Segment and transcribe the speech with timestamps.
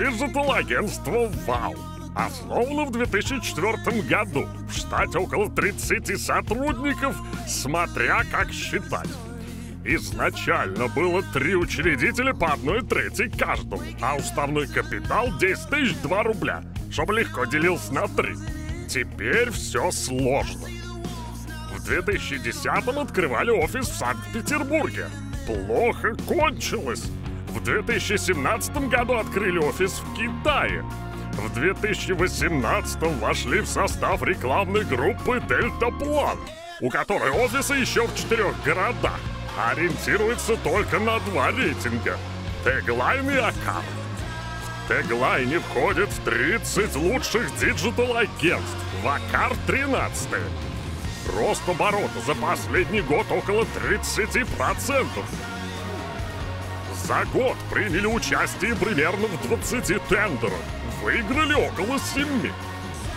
[0.00, 1.76] Диджитал-агентство «Вау».
[2.16, 4.46] Основано в 2004 году.
[4.66, 7.14] В штате около 30 сотрудников,
[7.46, 9.10] смотря как считать.
[9.84, 16.62] Изначально было три учредителя по одной трети каждому, а уставной капитал 10 тысяч 2 рубля,
[16.90, 18.36] чтобы легко делился на три.
[18.88, 20.66] Теперь все сложно.
[21.74, 25.08] В 2010-м открывали офис в Санкт-Петербурге.
[25.46, 27.04] Плохо кончилось.
[27.50, 30.84] В 2017 году открыли офис в Китае.
[31.32, 36.38] В 2018 вошли в состав рекламной группы «Дельта План»,
[36.80, 39.18] у которой офисы еще в четырех городах.
[39.68, 42.18] Ориентируется только на два рейтинга–
[42.64, 43.84] Tagline и АКАР.
[44.84, 50.28] В Tagline е входит в 30 лучших digital -агентств, в АКАР 13
[51.36, 55.06] Рост оборота за последний год около 30%.
[57.04, 60.52] За год приняли участие примерно в 20 тендерах.
[61.02, 62.26] Выиграли около 7.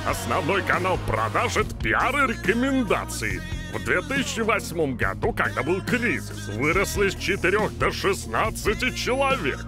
[0.07, 3.41] Основной канал продаж— это пиар и рекомендации.
[3.73, 9.59] В 2008 году, когда был кризис, выросли с 4 до 16 человек.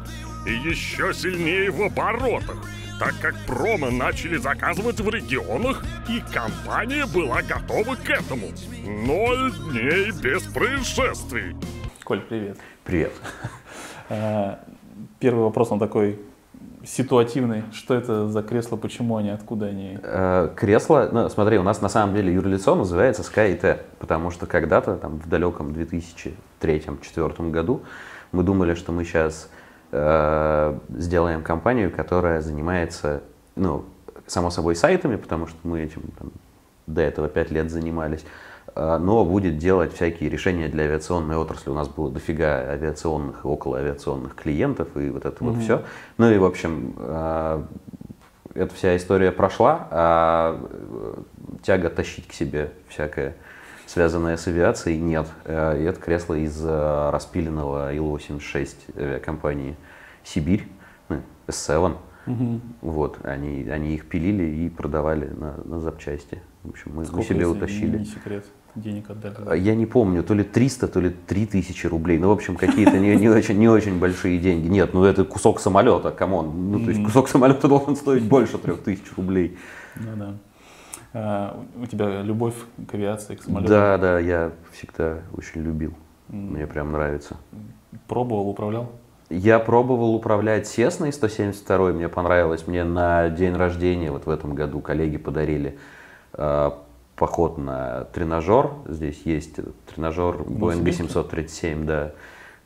[0.46, 2.58] И еще сильнее в оборотах,
[3.00, 8.48] так как промо начали заказывать в регионах, и компания была готова к этому.
[8.86, 11.56] Ноль дней без происшествий.
[12.04, 12.58] Коль, привет.
[12.84, 13.14] Привет.
[14.10, 14.56] Э,
[15.20, 16.20] Первый вопрос, он такой
[16.86, 17.64] ситуативный.
[17.74, 19.98] Что это за кресло, почему они, откуда они?
[20.02, 24.96] Э, Кресло, ну, смотри, у нас на самом деле юрлицо называется SkyT, потому что когда-то,
[24.98, 27.82] там, в далеком 2003-2004 году,
[28.32, 29.50] мы думали, что мы сейчас
[29.92, 33.24] э, сделаем компанию, которая занимается,
[33.56, 33.86] ну,
[34.28, 36.32] само собой, сайтами, потому что мы этим там,
[36.88, 38.26] до этого 5 лет занимались,
[38.76, 41.70] э, но будет делать всякие решения для авиационной отрасли.
[41.70, 45.84] У нас было дофига авиационных и околоавиационных клиентов, и вот это вот все.
[46.18, 47.64] Ну и, в общем, э,
[48.54, 51.14] эта вся история прошла, а э,
[51.64, 53.36] тяга тащить к себе всякое
[53.88, 55.28] связанное с авиацией нет.
[55.46, 59.78] И это кресло из распиленного Ил-86 авиакомпании
[60.24, 60.68] «Сибирь»,
[61.08, 61.96] ну, S7.
[62.82, 66.42] Вот, они, они их пилили и продавали на, на запчасти.
[66.64, 68.00] В общем, мы, мы себе утащили.
[68.00, 68.46] Не секрет,
[68.76, 69.36] денег отдали.
[69.48, 72.18] А Я не помню, то ли 300, то ли 3000 рублей.
[72.20, 74.68] Ну, в общем, какие-то не, не, очень, не очень большие деньги.
[74.68, 76.72] Нет, ну это кусок самолета, come on.
[76.72, 79.58] Ну, то есть кусок самолета должен стоить больше 3000 рублей.
[79.96, 80.34] Ну да.
[81.14, 82.56] А, у тебя любовь
[82.90, 83.72] к авиации, к самолетам?
[83.72, 85.94] Да, да, я всегда очень любил.
[86.28, 87.38] Мне прям нравится.
[88.08, 88.92] Пробовал, управлял?
[89.30, 92.68] Я пробовал управлять Сесной 172, мне понравилось.
[92.68, 95.80] Мне на день рождения вот в этом году коллеги подарили
[96.34, 96.72] э,
[97.16, 98.72] поход на тренажер.
[98.88, 99.56] Здесь есть
[99.88, 101.04] тренажер Boeing Новосибирске?
[101.04, 102.12] 737, да.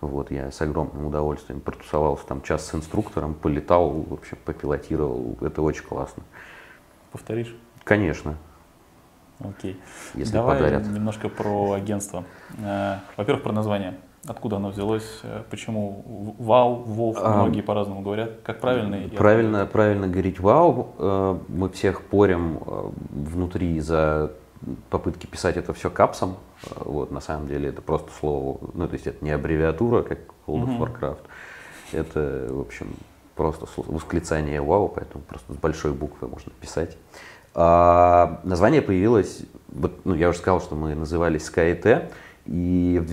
[0.02, 5.38] Вот, я с огромным удовольствием протусовался там час с инструктором, полетал, в общем, попилотировал.
[5.42, 6.24] Это очень классно.
[7.12, 7.54] Повторишь?
[7.84, 8.38] Конечно,
[9.40, 9.80] Окей.
[10.14, 10.86] если Давай подарят.
[10.86, 12.24] немножко про агентство.
[12.60, 13.98] Э, Во-первых, про название.
[14.30, 15.22] Откуда оно взялось?
[15.24, 17.16] Э, Почему Вау?
[17.18, 18.42] А, Многие по-разному говорят.
[18.44, 19.10] Как правильно?
[19.18, 20.94] Правильно, правильно говорить вау.
[21.00, 24.32] Э, Мы всех порем э, внутри за
[24.92, 26.36] попытки писать это все капсом.
[26.76, 30.68] Вот, на самом деле это просто слово, ну, то есть это не аббревиатура, как World
[30.68, 31.20] of Warcraft.
[31.94, 32.94] Это, в общем,
[33.36, 36.98] просто восклицание вау, поэтому просто с большой буквы можно писать.
[37.56, 42.12] А, название появилось, вот, ну, я уже сказал, что мы назывались SkyT,
[42.46, 43.06] и в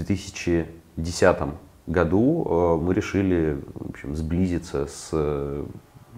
[0.97, 1.55] 2010
[1.87, 5.65] году э, мы решили, в общем, сблизиться с э,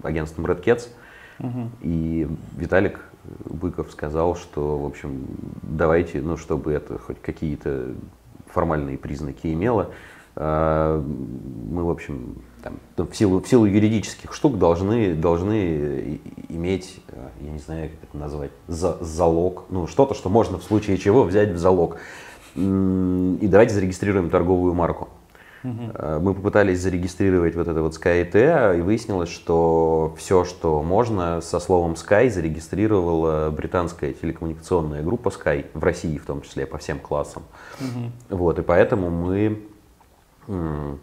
[0.03, 0.89] агентством Red Cats,
[1.83, 3.01] и Виталик
[3.45, 5.25] Быков сказал, что, в общем,
[5.63, 7.95] давайте, ну, чтобы это хоть какие-то
[8.47, 9.91] формальные признаки имело,
[10.35, 11.03] э,
[11.71, 17.01] мы, в общем, там, ну, в, силу, в силу юридических штук должны, должны иметь,
[17.41, 21.23] я не знаю, как это назвать, за, залог, ну, что-то, что можно в случае чего
[21.25, 21.99] взять в залог.
[22.61, 25.09] И давайте зарегистрируем торговую марку.
[25.95, 31.61] Э, Мы попытались зарегистрировать вот это вот SkyT, и выяснилось, что все, что можно, со
[31.61, 37.43] словом Sky зарегистрировала британская телекоммуникационная группа Sky, в России в том числе, по всем классам.
[38.29, 39.63] Вот, и поэтому мы
[40.49, 40.99] м,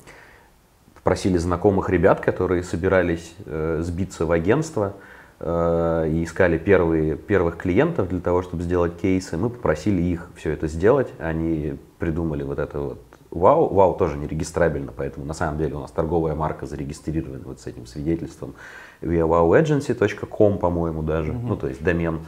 [0.95, 4.93] попросили знакомых ребят, которые собирались э, сбиться в агентство
[5.41, 9.37] и искали первые, первых клиентов для того, чтобы сделать кейсы.
[9.37, 11.09] Мы попросили их все это сделать.
[11.19, 12.99] Они придумали вот это вот
[13.35, 17.59] Вау, Вау тоже не регистрабельно, поэтому на самом деле у нас торговая марка зарегистрирована вот
[17.59, 18.55] с этим свидетельством
[19.01, 22.21] via wowagency.com, по-моему, даже, ну, то есть домен.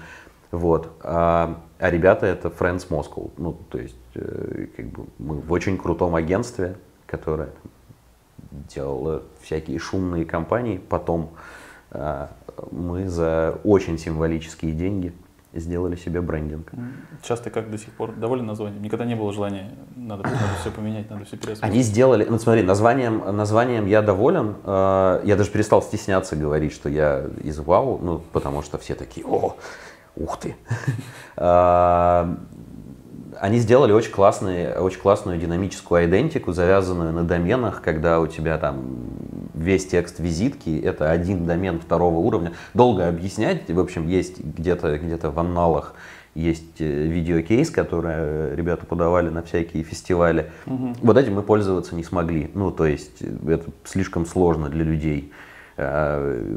[0.51, 0.91] Вот.
[1.01, 3.31] А, а ребята это Friends Moscow.
[3.37, 6.75] Ну, то есть, э, как бы мы в очень крутом агентстве,
[7.05, 7.49] которое
[8.51, 10.77] делало всякие шумные компании.
[10.89, 11.29] Потом
[11.91, 12.27] э,
[12.71, 15.13] мы за очень символические деньги
[15.53, 16.71] сделали себе брендинг.
[17.23, 18.81] Часто как до сих пор доволен названием?
[18.81, 21.63] Никогда не было желания, надо, надо все поменять, надо все переосмыслить.
[21.63, 24.55] Они сделали, ну смотри, названием, названием я доволен.
[24.63, 29.25] Э, я даже перестал стесняться говорить, что я из ВАУ, ну потому что все такие,
[29.25, 29.55] о,
[30.15, 30.55] ух ты.
[33.37, 38.57] Э, они сделали очень, классный, очень классную динамическую идентику, завязанную на доменах, когда у тебя
[38.57, 38.81] там
[39.53, 42.53] весь текст визитки, это один домен второго уровня.
[42.73, 45.95] Долго объяснять, в общем, есть где-то где в анналах
[46.35, 50.51] есть э, видеокейс, который ребята подавали на всякие фестивали.
[50.67, 50.95] Угу.
[51.01, 52.51] Вот этим мы пользоваться не смогли.
[52.53, 55.31] Ну, то есть э, это слишком сложно для людей.
[55.77, 56.55] Э,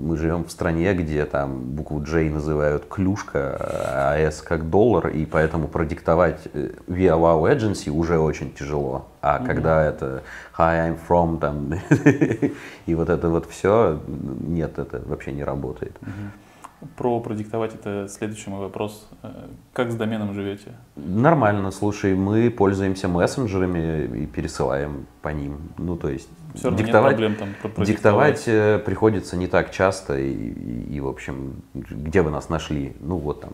[0.00, 5.24] мы живем в стране, где там букву J называют клюшка, а S как доллар, и
[5.26, 9.06] поэтому продиктовать э, via wow agency уже очень тяжело.
[9.20, 9.46] А mm-hmm.
[9.46, 10.22] когда это
[10.58, 11.72] hi I'm from там
[12.86, 15.96] и вот это вот все, нет, это вообще не работает.
[16.00, 16.88] Mm-hmm.
[16.96, 19.08] Про продиктовать это следующий мой вопрос.
[19.22, 19.28] Э,
[19.72, 20.72] как с доменом живете?
[20.96, 25.58] Нормально, слушай, мы пользуемся мессенджерами и пересылаем по ним.
[25.76, 26.28] Ну, то есть
[26.58, 30.18] Все равно диктовать, нет проблем там диктовать э, приходится не так часто.
[30.18, 32.96] И, и, и, в общем, где вы нас нашли?
[33.00, 33.52] Ну, вот там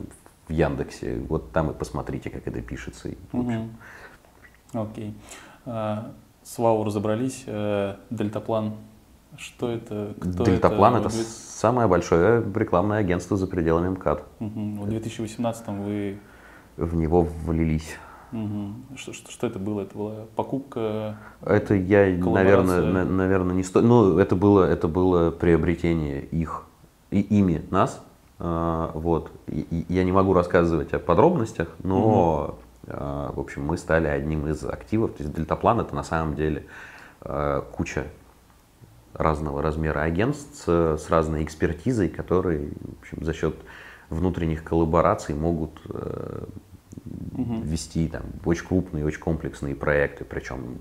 [0.49, 3.11] в Яндексе, вот там и посмотрите, как это пишется.
[3.11, 3.69] И, угу.
[4.73, 5.15] Окей.
[5.67, 6.13] А,
[6.43, 7.45] с ВАУ разобрались.
[7.47, 8.75] Э, дельтаплан
[9.37, 10.15] что это?
[10.21, 14.23] Кто Дельтаплан это, это самое большое рекламное агентство за пределами МКАД.
[14.41, 14.85] Угу.
[14.85, 16.19] В 2018 вы
[16.77, 17.97] в него влились.
[18.35, 18.97] Угу.
[18.97, 19.83] Что, что, что это было?
[19.83, 21.17] Это была покупка?
[21.41, 23.81] Это я, наверное, на, наверное, не сто.
[23.81, 26.65] Ну, это было, это было приобретение их
[27.13, 28.03] и ими нас.
[28.41, 29.31] А, вот.
[29.47, 32.89] И, я не могу рассказывать о подробностях, но, угу.
[32.89, 35.13] а, в общем, мы стали одним из активов.
[35.13, 36.67] То есть Дельтаплан это на самом деле
[37.21, 38.09] а, куча
[39.13, 43.55] разного размера агентств с, с разной экспертизой, которые в общем, за счет
[44.11, 46.47] внутренних коллабораций могут э,
[47.07, 47.61] угу.
[47.63, 50.25] вести там, очень крупные, очень комплексные проекты.
[50.25, 50.79] Причем,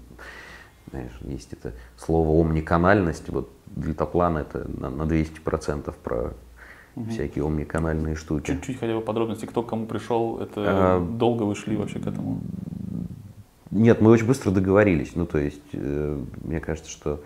[0.90, 3.30] знаешь, есть это слово омниканальность.
[3.30, 6.34] Вот Deltaплан это на, на 200% про
[6.96, 7.10] угу.
[7.10, 8.48] всякие омниканальные штуки.
[8.52, 12.08] Чуть-чуть хотя бы подробности, кто к кому пришел, это а, долго вы шли вообще к
[12.08, 12.42] этому?
[13.72, 15.16] Нет, мы очень быстро договорились.
[15.16, 17.24] Ну, то есть, э, мне кажется, что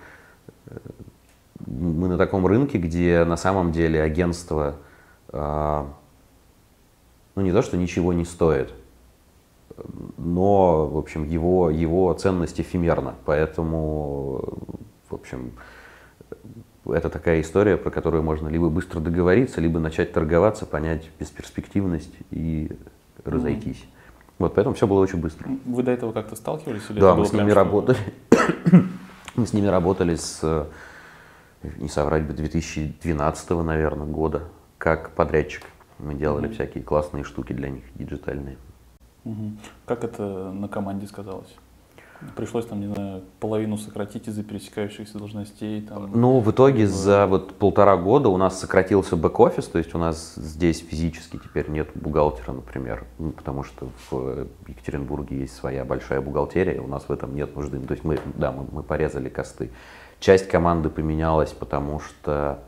[1.65, 4.77] мы на таком рынке, где на самом деле агентство,
[5.29, 5.91] а,
[7.35, 8.73] ну не то, что ничего не стоит,
[10.17, 13.15] но, в общем, его, его ценность эфемерна.
[13.25, 14.41] Поэтому,
[15.09, 15.53] в общем,
[16.85, 22.71] это такая история, про которую можно либо быстро договориться, либо начать торговаться, понять бесперспективность и
[23.23, 23.77] разойтись.
[23.77, 24.33] Mm-hmm.
[24.39, 25.49] Вот, поэтому все было очень быстро.
[25.65, 26.83] Вы до этого как-то сталкивались?
[26.89, 27.97] Или да, мы с ними работали.
[29.35, 30.67] Мы с ними работали с,
[31.61, 34.45] не соврать бы, 2012, наверное, года,
[34.79, 35.61] как подрядчик.
[35.99, 36.53] Мы делали mm-hmm.
[36.53, 38.57] всякие классные штуки для них, диджитальные.
[39.85, 41.53] Как это на команде сказалось?
[42.35, 45.81] Пришлось там, не знаю, половину сократить из-за пересекающихся должностей.
[45.83, 49.99] Там, ну, в итоге за вот полтора года у нас сократился бэк-офис, то есть у
[49.99, 56.19] нас здесь физически теперь нет бухгалтера, например, ну, потому что в Екатеринбурге есть своя большая
[56.19, 57.79] бухгалтерия, у нас в этом нет нужды.
[57.81, 59.69] То есть мы, да, мы, мы порезали косты.
[60.19, 62.63] Часть команды поменялась, потому что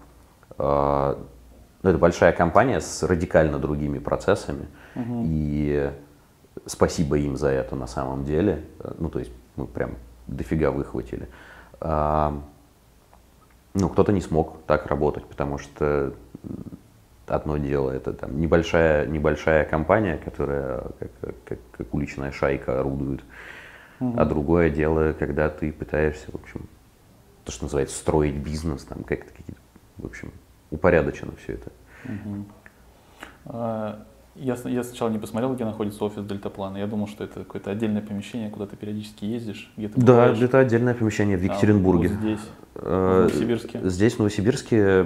[0.59, 1.15] э,
[1.81, 5.23] ну, это большая компания с радикально другими процессами, угу.
[5.25, 5.91] и
[6.65, 8.65] спасибо им за это на самом деле.
[8.97, 9.95] Ну, то есть мы прям
[10.27, 11.27] дофига выхватили.
[11.81, 12.41] А,
[13.73, 16.13] ну, кто-то не смог так работать, потому что
[17.27, 21.11] одно дело это там небольшая, небольшая компания, которая как,
[21.45, 23.21] как, как уличная шайка орудует,
[23.99, 24.19] угу.
[24.19, 26.67] а другое дело, когда ты пытаешься, в общем,
[27.45, 29.61] то, что называется, строить бизнес, там как-то какие-то,
[29.97, 30.31] в общем,
[30.71, 31.71] упорядочено все это.
[32.05, 32.45] Угу.
[34.39, 36.77] А, я, я сначала не посмотрел, где находится офис Дельтаплана.
[36.77, 39.71] Я думал, что это какое-то отдельное помещение, куда ты периодически ездишь.
[39.77, 42.09] Где ты да, это отдельное помещение в Екатеринбурге.
[42.09, 42.39] А, вот здесь,
[42.75, 43.79] э, в Новосибирске.
[43.83, 45.05] Здесь, в Новосибирске,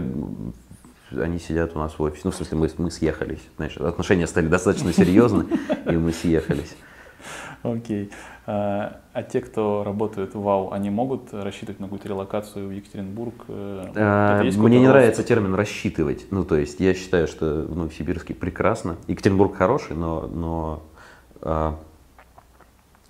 [1.12, 2.22] они сидят у нас в офисе.
[2.25, 3.42] Ну, в смысле, мы, мы съехались.
[3.58, 5.46] Знаешь, отношения стали достаточно серьезны,
[5.90, 6.75] и мы съехались.
[7.63, 8.12] Окей.
[8.45, 9.00] А,
[9.31, 13.35] те, кто работают в ВАУ, они могут рассчитывать на какую-то релокацию в Екатеринбург?
[13.47, 16.25] Э, а, мне не нравится термин рассчитывать.
[16.29, 18.97] Ну, то есть я считаю, что в Новосибирске прекрасно.
[19.07, 20.83] Екатеринбург хороший, но, но
[21.41, 21.79] а,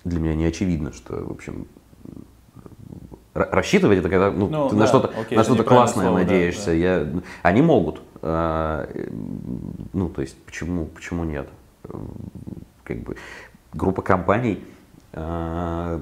[0.04, 1.66] для меня не очевидно, что, в общем,
[3.34, 6.66] рассчитывать это когда ну, ну, ты да, на что-то окей, на что-то классное слово, надеешься.
[6.68, 6.78] Да, да.
[6.78, 7.08] Я,
[7.42, 8.02] они могут.
[8.22, 8.88] А,
[9.94, 11.50] ну, то есть, почему, почему нет?
[12.84, 13.16] Как бы
[13.74, 14.64] группа компаний
[15.16, 16.00] я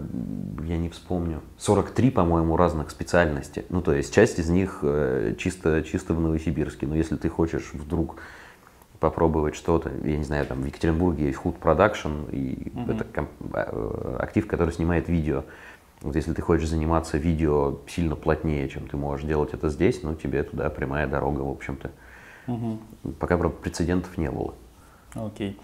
[0.77, 3.65] не вспомню, 43, по-моему, разных специальностей.
[3.70, 6.88] Ну, то есть часть из них э, чисто, чисто в Новосибирске.
[6.88, 8.15] Но если ты хочешь вдруг
[9.00, 12.91] попробовать что-то, я не знаю, там в Екатеринбурге есть Food Production, и Мгм.
[12.91, 15.44] это ком- э, актив, который снимает видео.
[16.01, 20.15] Вот если ты хочешь заниматься видео сильно плотнее, чем ты можешь делать это здесь, ну,
[20.15, 21.91] тебе туда прямая дорога, в общем-то.
[22.48, 22.80] Мгм.
[23.20, 24.53] Пока, правда, прецедентов не было.
[25.13, 25.60] Окей.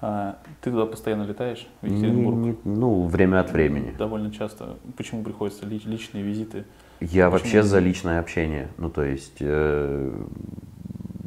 [0.00, 2.36] А, ты туда постоянно летаешь, в Не- Екатеринбург?
[2.36, 3.94] не- ну, время от времени.
[3.96, 4.76] Довольно часто.
[4.96, 6.64] Почему приходится лич- личные визиты?
[7.00, 8.68] Я Почему вообще за личное общение.
[8.78, 10.24] Ну, то есть э,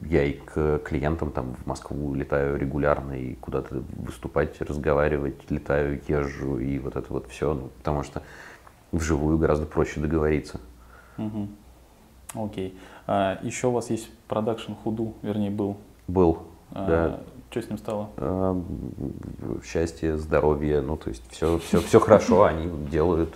[0.05, 6.57] я и к клиентам там в Москву летаю регулярно и куда-то выступать, разговаривать, летаю, езжу
[6.59, 8.21] и вот это вот все, ну, потому что
[8.91, 10.59] вживую гораздо проще договориться.
[11.17, 11.49] Мгм.
[12.35, 12.77] Окей.
[13.07, 15.77] А, еще у вас есть продакшн худу, вернее, был.
[16.07, 16.39] Был,
[16.71, 17.19] А, да.
[17.49, 18.09] Что с ним стало?
[18.17, 18.55] Э,
[19.65, 23.33] счастье, здоровье, ну, то есть все, все, все хорошо, они делают,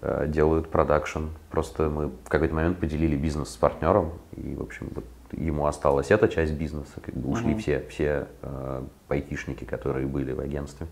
[0.00, 1.24] э, делают продакшн.
[1.50, 6.10] Просто мы в какой-то момент поделили бизнес с партнером, и, в общем, вот ему осталась
[6.12, 7.58] эта часть бизнеса, как бы ушли Мгм.
[7.58, 10.86] все, все э, айтишники, которые были в агентстве.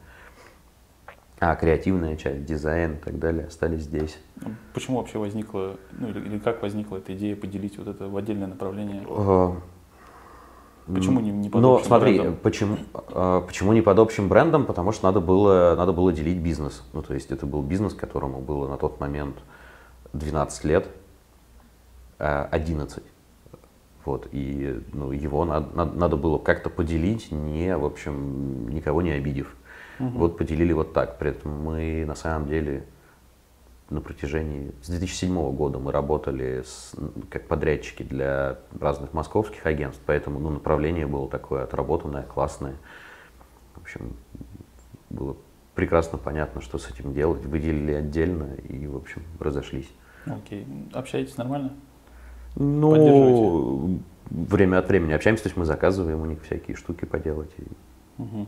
[1.38, 4.18] А креативная часть, дизайн и так далее остались здесь.
[4.74, 8.48] Почему вообще возникла, ну или, или как возникла эта идея поделить вот это в отдельное
[8.48, 9.06] направление?
[10.86, 12.36] Почему не, не под Но общим смотри, брендом?
[12.42, 14.66] почему, э, почему не под общим брендом?
[14.66, 16.82] Потому что надо было, надо было делить бизнес.
[16.92, 19.36] Ну, то есть это был бизнес, которому было на тот момент
[20.12, 20.88] 12 лет,
[22.18, 23.02] э, 11.
[24.04, 29.10] Вот, и ну, его надо, надо, надо было как-то поделить, не, в общем, никого не
[29.10, 29.54] обидев.
[29.98, 30.18] Мгм.
[30.18, 31.18] Вот поделили вот так.
[31.18, 32.86] При этом мы на самом деле
[33.90, 34.72] на протяжении...
[34.82, 36.94] С 2007 года мы работали с-
[37.28, 42.76] как подрядчики для разных московских агентств, поэтому ну, направление было такое отработанное, классное.
[43.74, 44.12] В общем,
[45.10, 45.36] было
[45.74, 47.44] прекрасно понятно, что с этим делать.
[47.44, 49.88] Выделили отдельно и, в общем, разошлись.
[50.26, 50.66] Окей.
[50.92, 51.72] Общаетесь нормально?
[52.56, 57.50] Ну, время от времени общаемся, то есть мы заказываем у них всякие штуки поделать.
[57.58, 57.62] и
[58.22, 58.46] Мгм.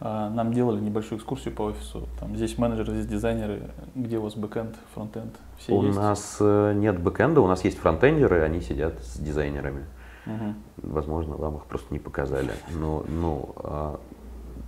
[0.00, 2.08] А, Нам делали небольшую экскурсию по офису.
[2.18, 3.70] Там здесь менеджеры, здесь дизайнеры.
[3.94, 5.34] Где у вас бэкэнд, фронтенд?
[5.58, 5.96] Все у есть?
[5.96, 9.84] нас э, нет бэкэнда, у нас есть фронтендеры, они сидят с дизайнерами.
[10.24, 10.54] Мгм.
[10.78, 12.50] Возможно, вам их просто не показали.
[12.70, 14.00] Но, ну, а,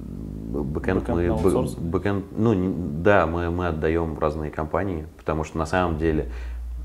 [0.00, 5.66] бэкэнд Бэкэнд мы, бэкэнд, ну, да, мы, мы отдаем в разные компании, потому что на
[5.66, 6.28] самом деле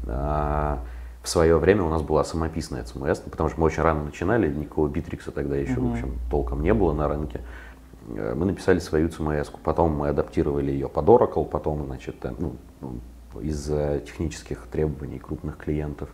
[0.07, 0.79] а,
[1.21, 4.87] в свое время у нас была самописная CMS, потому что мы очень рано начинали, никакого
[4.87, 5.89] битрикса тогда еще, Мгм.
[5.89, 7.39] в общем, толком не было на рынке.
[7.39, 7.66] Э,
[8.07, 13.41] Мы написали свою CMS, потом мы адаптировали ее под Oracle, потом, значит, э, ну, ну,
[13.41, 16.09] из-за технических требований крупных клиентов,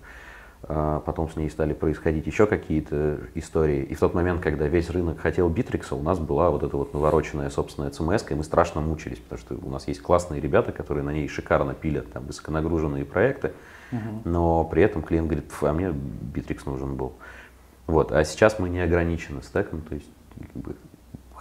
[0.61, 3.83] потом с ней стали происходить еще какие-то истории.
[3.83, 6.93] И в тот момент, когда весь рынок хотел Битрикса, у нас была вот эта вот
[6.93, 11.03] навороченная собственная CMS, и мы страшно мучились, потому что у нас есть классные ребята, которые
[11.03, 13.53] на ней шикарно пилят там высоконагруженные проекты,
[14.25, 17.13] но при этом клиент говорит, «Пф, а мне Битрикс нужен был.
[17.87, 18.11] Вот.
[18.11, 20.07] А сейчас мы не ограничены стеком, то есть
[20.53, 20.75] как бы,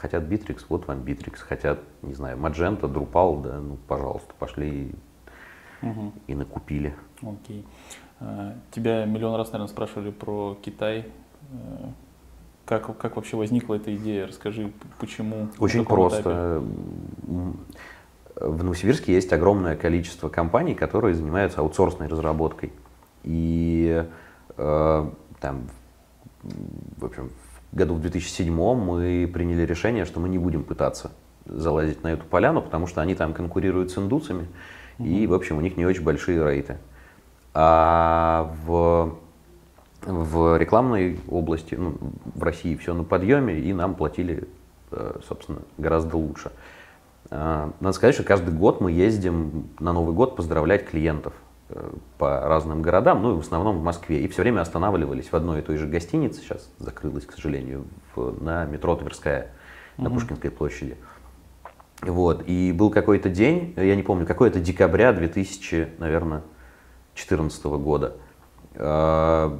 [0.02, 5.87] хотят Битрикс, вот вам Битрикс, хотят, не знаю, Magento, Drupal, да, ну, пожалуйста, пошли и,
[5.87, 6.12] Мгм.
[6.26, 6.92] и накупили.
[7.23, 7.64] Окей.
[8.18, 11.06] А, Тебя миллион раз, наверное, спрашивали про Китай.
[11.52, 11.87] Э,
[12.64, 14.26] Как, как вообще возникла эта идея?
[14.28, 15.49] Расскажи, почему?
[15.59, 16.62] Очень просто.
[17.26, 17.59] этапе?
[18.37, 22.73] В Новосибирске есть огромное количество компаний, которые занимаются аутсорсной разработкой.
[23.25, 24.04] И
[24.56, 25.68] э, там,
[26.42, 27.30] в общем,
[27.72, 31.10] году в 2007 мы приняли решение, что мы не будем пытаться
[31.46, 34.46] залазить на эту поляну, потому что они там конкурируют с индусами,
[34.98, 36.78] и, в общем, у них не очень большие рейты.
[37.54, 39.16] А в,
[40.02, 41.96] в рекламной области, ну,
[42.34, 44.48] в России все на подъеме, и нам платили,
[44.90, 46.52] э, собственно, гораздо лучше.
[47.30, 51.34] А, Надо сказать, что каждый год мы ездим на Новый год поздравлять клиентов
[52.18, 54.20] по разным городам, ну и в основном в Москве.
[54.20, 58.42] И все время останавливались в одной и той же гостинице, сейчас закрылась, к сожалению, в-
[58.42, 59.50] на метро Тверская,
[59.96, 60.14] на Мгм.
[60.18, 60.96] Пушкинской площади.
[62.02, 66.42] Вот, и был какой-то день, я не помню, какой-то декабря 2000, наверное,
[67.14, 68.14] 2014 года.
[68.74, 69.50] Э,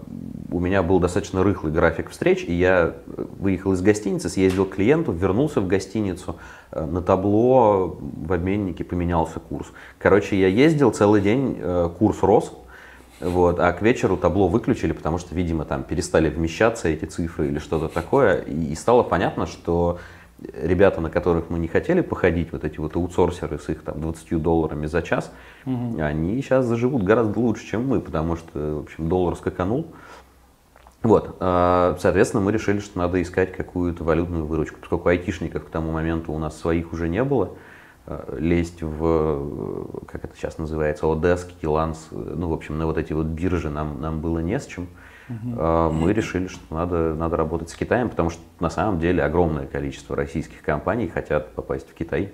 [0.51, 2.95] У меня был достаточно рыхлый график встреч, и я
[3.39, 6.37] выехал из гостиницы, съездил к клиенту, вернулся в гостиницу,
[6.71, 9.69] э, на табло в обменнике поменялся курс.
[9.99, 12.53] Короче, я ездил целый день, э, курс рос,
[13.21, 17.59] вот, а к вечеру табло выключили, потому что, видимо, там перестали вмещаться эти цифры или
[17.59, 19.99] что-то такое, и, и стало понятно, что
[20.55, 24.43] ребята, на которых мы не хотели походить, вот эти вот аутсорсеры с их там 20
[24.43, 25.33] долларами за час,
[25.65, 26.01] Мгм.
[26.03, 29.87] они сейчас заживут гораздо лучше, чем мы, потому что, в общем, доллар скаканул.
[31.03, 35.91] Вот, а, соответственно, мы решили, что надо искать какую-то валютную выручку, поскольку айтишников к тому
[35.91, 37.51] моменту у нас своих уже не было,
[38.07, 42.99] э, лезть в, э, как это сейчас называется, Одеск, Киланс, ну, в общем, на вот
[42.99, 44.87] эти вот биржи нам, нам было не с чем.
[45.57, 49.67] Э, Мы решили, что надо, надо работать с Китаем, потому что на самом деле огромное
[49.67, 52.33] количество российских компаний хотят попасть в Китай,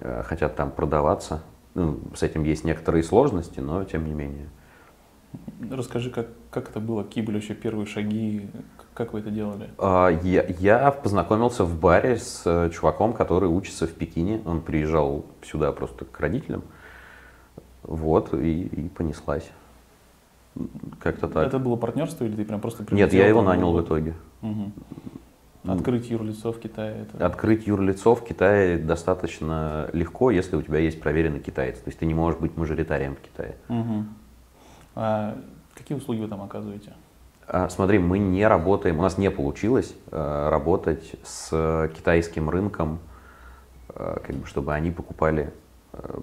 [0.00, 1.42] э, хотят там продаваться.
[1.74, 4.48] Ну, с этим есть некоторые сложности, но тем не менее.
[5.70, 8.48] Расскажи, как, как это было, какие были вообще первые шаги,
[8.94, 9.70] как вы это делали?
[9.78, 14.40] А, Я, я познакомился в баре с э, чуваком, который учится в Пекине.
[14.44, 16.62] Он приезжал сюда просто к родителям.
[17.82, 19.50] Вот, и, и понеслась.
[21.00, 21.46] Как-то так.
[21.46, 24.14] Это было партнерство или ты прям просто Нет, я его нанял в итоге.
[24.40, 24.72] мгм.
[25.66, 27.06] Открыть юрлицо в Китае.
[27.10, 27.26] Это...
[27.26, 31.78] Открыть юрлицо в Китае достаточно легко, если у тебя есть проверенный китаец.
[31.78, 33.56] То есть ты не можешь быть мажоритарием в Китае.
[33.68, 34.08] Мгм.
[34.94, 35.36] А
[35.74, 36.92] какие услуги вы там оказываете?
[37.46, 42.98] А, Смотри, мы не работаем, у нас не получилось э, работать с китайским рынком,
[43.88, 45.50] э, как бы, чтобы они покупали
[45.92, 46.18] э,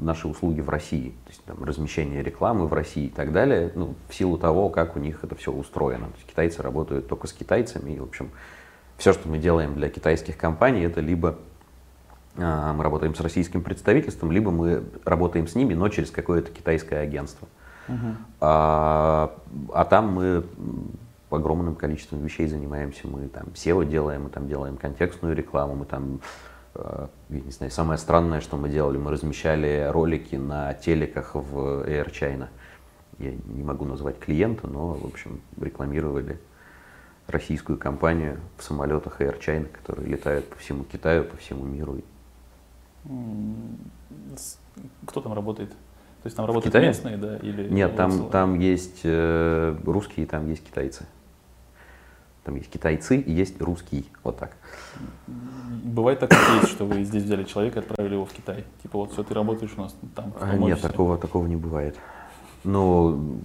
[0.00, 3.94] наши услуги в России, то есть там, размещение рекламы в России и так далее, ну,
[4.08, 6.06] в силу того, как у них это все устроено.
[6.06, 8.30] То есть китайцы работают только с китайцами, и, в общем,
[8.96, 11.38] все, что мы делаем для китайских компаний, это либо
[12.36, 17.02] а, мы работаем с российским представительством, либо мы работаем с ними, но через какое-то китайское
[17.02, 17.48] агентство.
[17.88, 18.16] Мгм.
[18.40, 19.32] А,
[19.72, 20.44] а там мы
[21.30, 23.06] огромным количеством вещей занимаемся.
[23.06, 26.18] Мы там SEO делаем, мы там делаем контекстную рекламу, мы там, э,
[26.74, 27.08] я
[27.40, 32.48] не знаю, самое странное, что мы делали, мы размещали ролики на телеках в Air China.
[33.18, 36.38] Я не могу назвать клиента, но, в общем, рекламировали
[37.26, 42.00] российскую компанию в самолетах Air China, которые летают по всему Китаю, по всему миру.
[45.06, 45.70] Кто там работает?
[45.70, 47.36] То есть там работают местные, да?
[47.38, 51.06] Или Нет, там, там есть э, русские, там есть китайцы.
[52.44, 54.08] Там есть китайцы и есть русский.
[54.24, 54.56] Вот так.
[55.26, 58.64] Бывает кейс, что вы здесь взяли человека и отправили его в Китай.
[58.82, 60.32] Типа вот все, ты работаешь у нас там.
[60.40, 61.96] А, Нет, такого, такого не бывает.
[62.64, 63.40] Ну,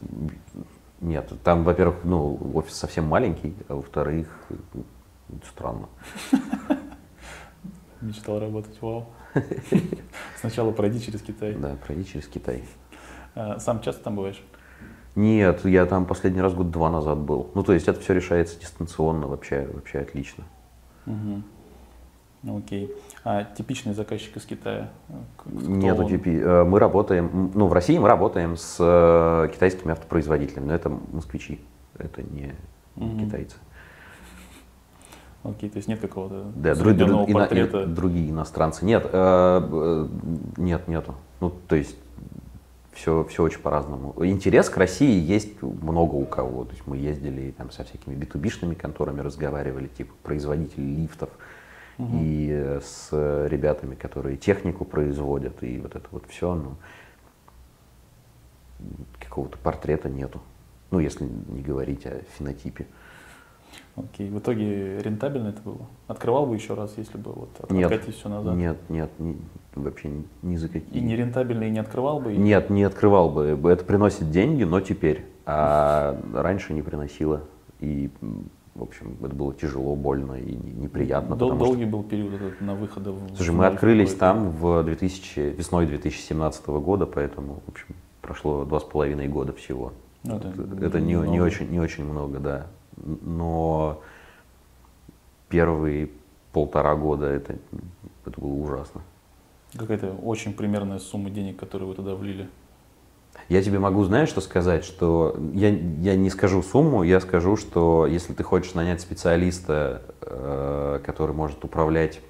[1.02, 4.28] нет, там, во-первых, ну, офис совсем маленький, а во-вторых,
[5.46, 5.88] странно.
[8.02, 9.08] Мечтал работать, вау.
[10.39, 11.54] Сначала пройди через Китай.
[11.54, 12.63] Да, пройди через Китай.
[13.34, 14.41] А, Сам часто там бываешь?
[15.15, 17.49] Нет, я там последний раз год два назад был.
[17.56, 20.43] Ну, то есть это все решается дистанционно, вообще, вообще отлично.
[21.06, 22.93] Ну, Окей.
[23.23, 24.89] А типичный заказчик из Китая?
[25.38, 26.10] кто Нету он?
[26.12, 30.89] типи- э, Мы работаем, ну, в России мы работаем с э, китайскими автопроизводителями, но это
[31.12, 31.60] москвичи,
[31.97, 32.54] это не,
[32.95, 33.19] Мгм.
[33.25, 33.56] китайцы.
[35.43, 37.82] Окей, то есть нет какого-то Да, дру- усредненного дру- ино- портрета.
[37.84, 38.86] и- другие иностранцы.
[38.86, 40.08] Нет, э, э,
[40.58, 41.15] нет, нету.
[41.39, 41.95] Ну, то есть
[42.95, 44.15] все, все очень по-разному.
[44.25, 46.63] Интерес к России есть много у кого.
[46.63, 51.29] То есть мы ездили там со всякими b конторами, разговаривали, типа производителей лифтов,
[51.99, 53.10] и э, с
[53.47, 56.55] ребятами, которые технику производят, и вот это вот все.
[56.55, 56.75] Ну,
[59.19, 60.41] какого-то портрета нету.
[60.91, 62.88] Ну, если не говорить о фенотипе.
[63.95, 65.88] Окей, в итоге рентабельно это было?
[66.08, 68.56] Открывал бы еще раз, если бы вот от- Нет, откатить все назад?
[68.56, 69.38] нет, нет, ни-
[69.75, 70.99] вообще ни, ни за какие.
[70.99, 72.34] И не рентабельно, и не открывал бы?
[72.34, 73.58] и- Нет, не открывал бы.
[73.71, 75.25] Это приносит деньги, но теперь.
[75.45, 77.41] А раньше не приносило.
[77.80, 78.10] И,
[78.73, 81.36] в общем, это было тяжело, больно и не- неприятно.
[81.36, 84.84] Дол- потому что- долгий был период этот на выхода в Слушай, мы открылись там в
[84.84, 87.88] 2000, весной 2017 года, поэтому, в общем,
[88.21, 89.93] прошло два с половиной года всего.
[90.23, 92.67] Ну, это Это, это не, не, очень, не очень много, да.
[92.97, 94.01] Но
[95.49, 96.10] первые
[96.51, 97.55] полтора года это,
[98.25, 99.01] это было ужасно.
[99.77, 102.47] Какая-то очень примерная сумма денег, которую вы туда влили.
[103.49, 108.08] Я тебе могу, знаешь, что сказать, что я, я не скажу сумму, я скажу, что
[108.08, 112.21] если ты хочешь нанять специалиста, э, который может управлять,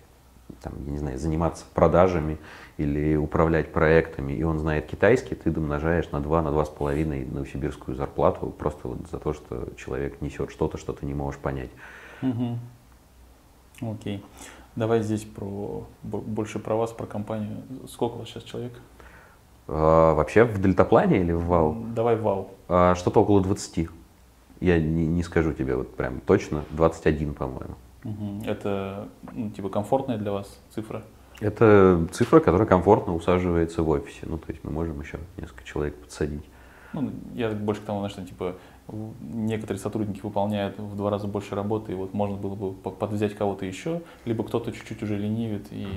[0.65, 2.39] там, я не знаю, заниматься продажами
[2.78, 8.47] или управлять проектами, и он знает китайский, ты домножаешь на 2, на 2,5 новосибирскую зарплату
[8.47, 11.69] просто вот за то, что человек несет что-то, что ты не можешь понять.
[12.21, 12.60] Мгм.
[13.82, 14.23] Окей.
[14.75, 17.58] Давай здесь про бо- больше про вас, про компанию.
[17.88, 18.73] Сколько у вас сейчас человек?
[19.67, 21.86] А, вообще в дельтаплане или в ВАУ?
[21.95, 22.49] Давай вау.
[22.67, 23.89] А, что-то около 20.
[24.62, 27.75] Я не, не скажу тебе вот прям точно, 21, по-моему.
[28.46, 31.04] Это ну, типа комфортная для вас цифра?
[31.39, 34.20] Это цифра, которая комфортно усаживается в офисе.
[34.24, 36.44] Ну, то есть мы можем еще несколько человек подсадить.
[36.94, 38.56] Ну, я больше к тому, что типа
[39.22, 43.36] некоторые сотрудники выполняют в два раза больше работы, и вот можно было бы по- подвзять
[43.36, 45.88] кого-то еще, либо кто-то чуть-чуть уже ленивит, и,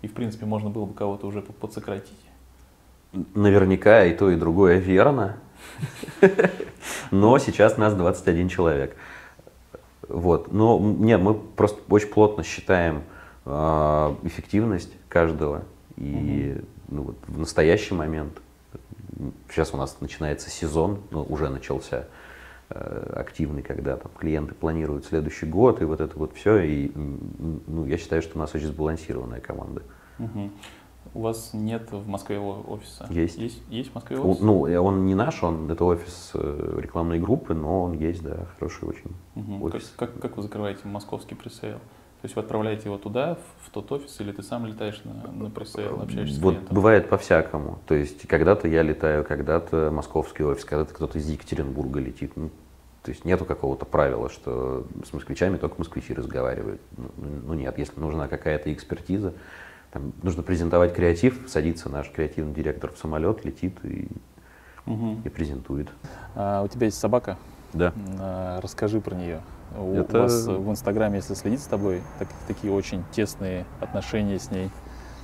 [0.00, 2.18] и в принципе можно было бы кого-то уже по- подсократить.
[3.34, 5.36] Наверняка и то, и другое верно.
[7.10, 8.96] Но сейчас нас 21 человек.
[10.08, 10.52] Вот.
[10.52, 13.02] Но м, нет, мы просто очень плотно считаем
[13.44, 15.62] а, эффективность каждого.
[15.96, 18.32] И ну, вот в настоящий момент,
[19.50, 22.06] сейчас у нас начинается сезон, ну, уже начался
[22.70, 26.58] э, активный, когда там клиенты планируют следующий год, и вот это вот все.
[26.60, 29.82] И ну, я считаю, что у нас очень сбалансированная команда.
[30.18, 30.52] Мгм.
[31.14, 33.06] У вас нет в Москве офиса?
[33.10, 33.36] Есть.
[33.36, 34.40] Есть, есть в Москве офис?
[34.40, 38.88] Ну, он не наш, он это офис э, рекламной группы, но он есть, да, хороший
[38.88, 39.10] очень.
[39.34, 39.92] Как, офис.
[39.96, 41.78] как, как вы закрываете московский пресейл?
[42.22, 45.50] То есть вы отправляете его туда, в, тот офис, или ты сам летаешь на, на
[45.50, 46.74] пресейл, общаешься с Вот клиентом?
[46.76, 47.80] бывает по-всякому.
[47.86, 52.32] То есть когда-то я летаю, когда-то московский офис, когда-то кто-то из Екатеринбурга летит.
[52.36, 52.50] Ну,
[53.02, 56.80] то есть нету какого-то правила, что с москвичами только москвичи разговаривают.
[56.96, 57.08] Ну,
[57.44, 59.34] ну, нет, если нужна какая-то экспертиза,
[59.92, 64.08] там, нужно презентовать креатив, садится наш креативный директор в самолет, летит и,
[64.86, 65.20] Мгм.
[65.24, 65.88] и презентует.
[66.34, 67.36] А у тебя есть собака?
[67.74, 67.92] Да.
[68.18, 69.40] А, Расскажи про нее.
[69.78, 74.38] У, Это- у вас в Инстаграме, если следить с тобой, так- такие очень тесные отношения
[74.38, 74.70] с ней.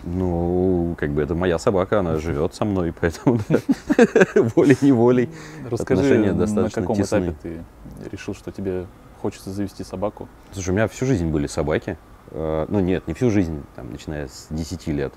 [0.05, 3.41] Ну, как бы это моя собака, она живет со мной, поэтому
[4.55, 5.29] волей-неволей.
[5.71, 7.65] Расскажи, на каком этапе ты
[8.13, 8.87] решил, что тебе
[9.21, 10.29] хочется завести собаку?
[10.53, 11.97] Слушай, у меня всю жизнь были собаки.
[12.31, 15.12] Э, Ну нет, не всю жизнь, там, начиная с 10 лет.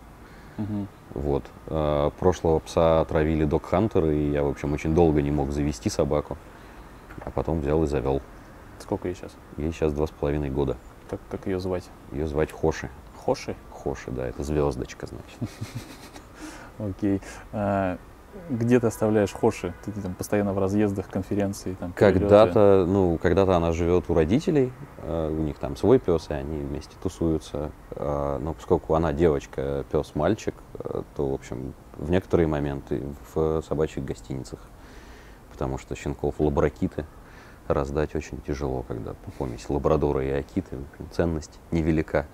[0.57, 0.87] Мгм.
[1.13, 1.43] Вот.
[1.67, 6.37] Э, Прошлого пса отравили док-хантеры, и я, в общем, очень долго не мог завести собаку.
[7.23, 8.21] А потом взял и завел.
[8.79, 9.31] Сколько ей сейчас?
[9.57, 10.77] Ей сейчас два с половиной года.
[11.09, 11.89] Как, как ее звать?
[12.11, 12.89] Ее звать Хоши.
[13.25, 13.55] Хоши?
[13.71, 15.55] Хоши, да, это звездочка, значит.
[16.79, 17.21] Окей.
[18.49, 19.73] Где ты оставляешь Хоши?
[19.83, 21.93] Ты, там постоянно в разъездах, конференции, там?
[21.93, 26.61] Когда-то, ну, когда-то она живет у родителей, э, у них там свой пес, и они
[26.61, 27.71] вместе тусуются.
[27.91, 33.61] Э, Но поскольку она девочка, пес мальчик, э, то, в общем, в некоторые моменты в
[33.61, 34.59] собачьих гостиницах.
[35.51, 37.05] Потому что щенков лабракиты
[37.67, 40.77] раздать очень тяжело, когда помесь лабрадора и акиты,
[41.11, 42.27] ценность невелика.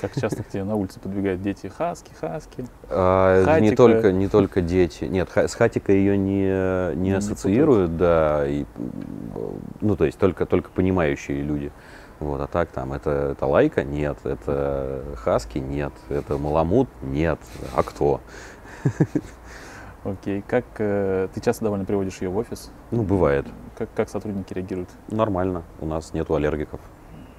[0.00, 1.66] Как часто к тебе на улице подбегают дети?
[1.66, 2.64] Хаски, хаски.
[2.88, 5.04] А, не только не только дети.
[5.04, 8.46] Нет, с хатикой ее не, не Не ассоциируют, да.
[8.46, 8.64] И,
[9.80, 11.72] ну, то есть только, только понимающие люди.
[12.20, 13.82] Вот, а так там это, это лайка?
[13.82, 14.18] Нет.
[14.24, 15.58] Это хаски?
[15.58, 15.92] Нет.
[16.10, 16.88] Это маламут?
[17.02, 17.38] Нет.
[17.74, 18.20] А кто?
[20.04, 20.42] Окей.
[20.46, 22.70] Как э, ты часто довольно приводишь ее в офис?
[22.90, 23.46] Ну, бывает.
[23.76, 24.90] Как, как сотрудники реагируют?
[25.08, 25.62] Нормально.
[25.80, 26.80] У нас нету аллергиков.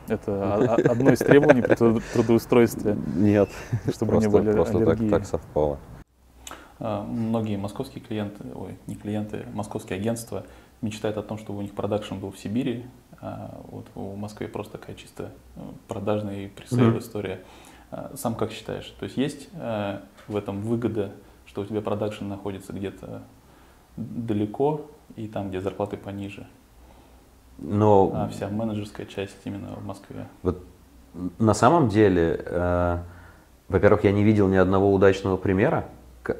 [0.07, 3.49] Это одно из требований при труд- трудоустройстве, Нет.
[3.93, 5.09] чтобы просто не были просто так, аллергии.
[5.09, 5.79] так совпало.
[6.79, 10.43] А, Многие московские клиенты, ой, не клиенты, московские агентства
[10.81, 12.85] мечтают о том, чтобы у них продакшн был в Сибири.
[13.21, 16.97] А вот в Москве просто такая чисто э, продажная и presale Мгм.
[16.99, 17.41] история.
[17.91, 18.87] А Сам как считаешь?
[18.99, 21.11] То есть есть э, в этом выгода,
[21.45, 23.21] что у тебя продакшн находится где-то
[23.97, 26.47] далеко и там, где зарплаты пониже,
[27.61, 30.27] Но а вся менеджерская часть именно в Москве?
[30.43, 30.63] Вот
[31.39, 32.97] на самом деле, э,
[33.69, 35.85] во-первых, я не видел ни одного удачного примера,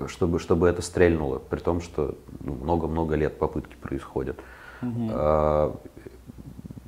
[0.08, 4.40] чтобы, чтобы это стрельнуло, при том, что ну, много-много лет попытки происходят.
[4.82, 5.72] Э,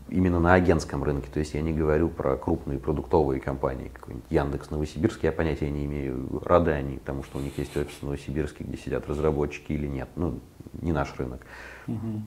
[0.09, 4.69] именно на агентском рынке, то есть я не говорю про крупные продуктовые компании, какой-нибудь Яндекс
[4.69, 8.63] Новосибирск, я понятия не имею, рады они тому, что у них есть офис в Новосибирске,
[8.63, 10.39] где сидят разработчики или нет, ну,
[10.81, 11.41] не наш рынок.
[11.87, 12.25] Мгм.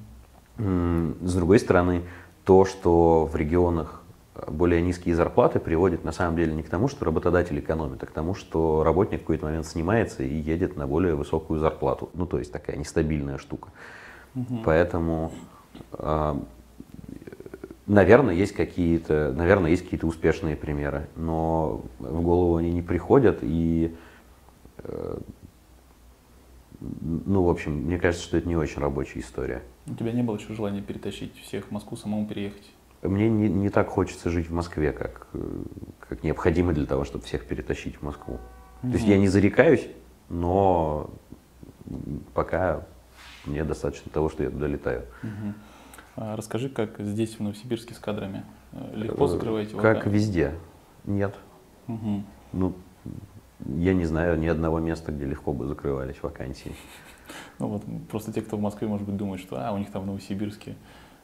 [0.58, 2.02] С другой стороны,
[2.44, 4.02] то, что в регионах
[4.46, 8.10] более низкие зарплаты, приводит на самом деле не к тому, что работодатель экономит, а к
[8.10, 12.10] тому, что работник в какой-то момент снимается и едет на более высокую зарплату.
[12.14, 13.70] Ну, то есть такая нестабильная штука.
[14.64, 15.32] Поэтому,
[15.92, 16.38] а,
[17.86, 23.96] наверное, есть какие-то, наверное, есть какие-то успешные примеры, но в голову они не приходят и
[24.78, 25.18] э,
[26.80, 29.62] ну, в общем, мне кажется, что это не очень рабочая история.
[29.88, 32.70] У тебя не было еще желания перетащить всех в Москву, самому переехать?
[33.02, 35.62] Мне не, не так хочется жить в Москве, как, э,
[36.00, 38.38] как необходимо для того, чтобы всех перетащить в Москву.
[38.82, 39.86] То есть я не зарекаюсь,
[40.28, 41.10] но
[42.34, 42.84] пока
[43.44, 45.04] мне достаточно того, что я туда летаю.
[45.22, 45.54] Мгм.
[46.16, 48.44] А Расскажи, как здесь, в Новосибирске, с кадрами?
[48.72, 50.08] Э, Легко Э, закрываете Как вакансии?
[50.08, 50.54] везде.
[51.04, 51.34] Нет.
[51.86, 52.24] Мгм.
[52.52, 52.74] Ну,
[53.66, 56.74] я не знаю ни одного места, где легко бы закрывались вакансии.
[57.58, 60.02] Ну вот, просто те, кто в Москве, может быть, думают, что а, у них там
[60.02, 60.74] в Новосибирске.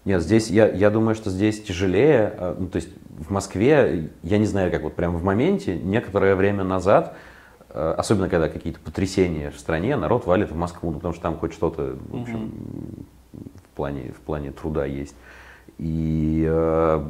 [0.04, 2.32] Нет, здесь я, я думаю, что здесь тяжелее.
[2.36, 2.88] а, Ну, то есть
[3.18, 7.16] в Москве, я не знаю, как вот прямо в моменте, некоторое время назад,
[7.70, 11.36] э, особенно когда какие-то потрясения в стране, народ валит в Москву, ну, потому что там
[11.36, 12.52] хоть что-то, в общем,
[13.32, 15.14] в плане, в плане труда есть.
[15.78, 17.04] И э,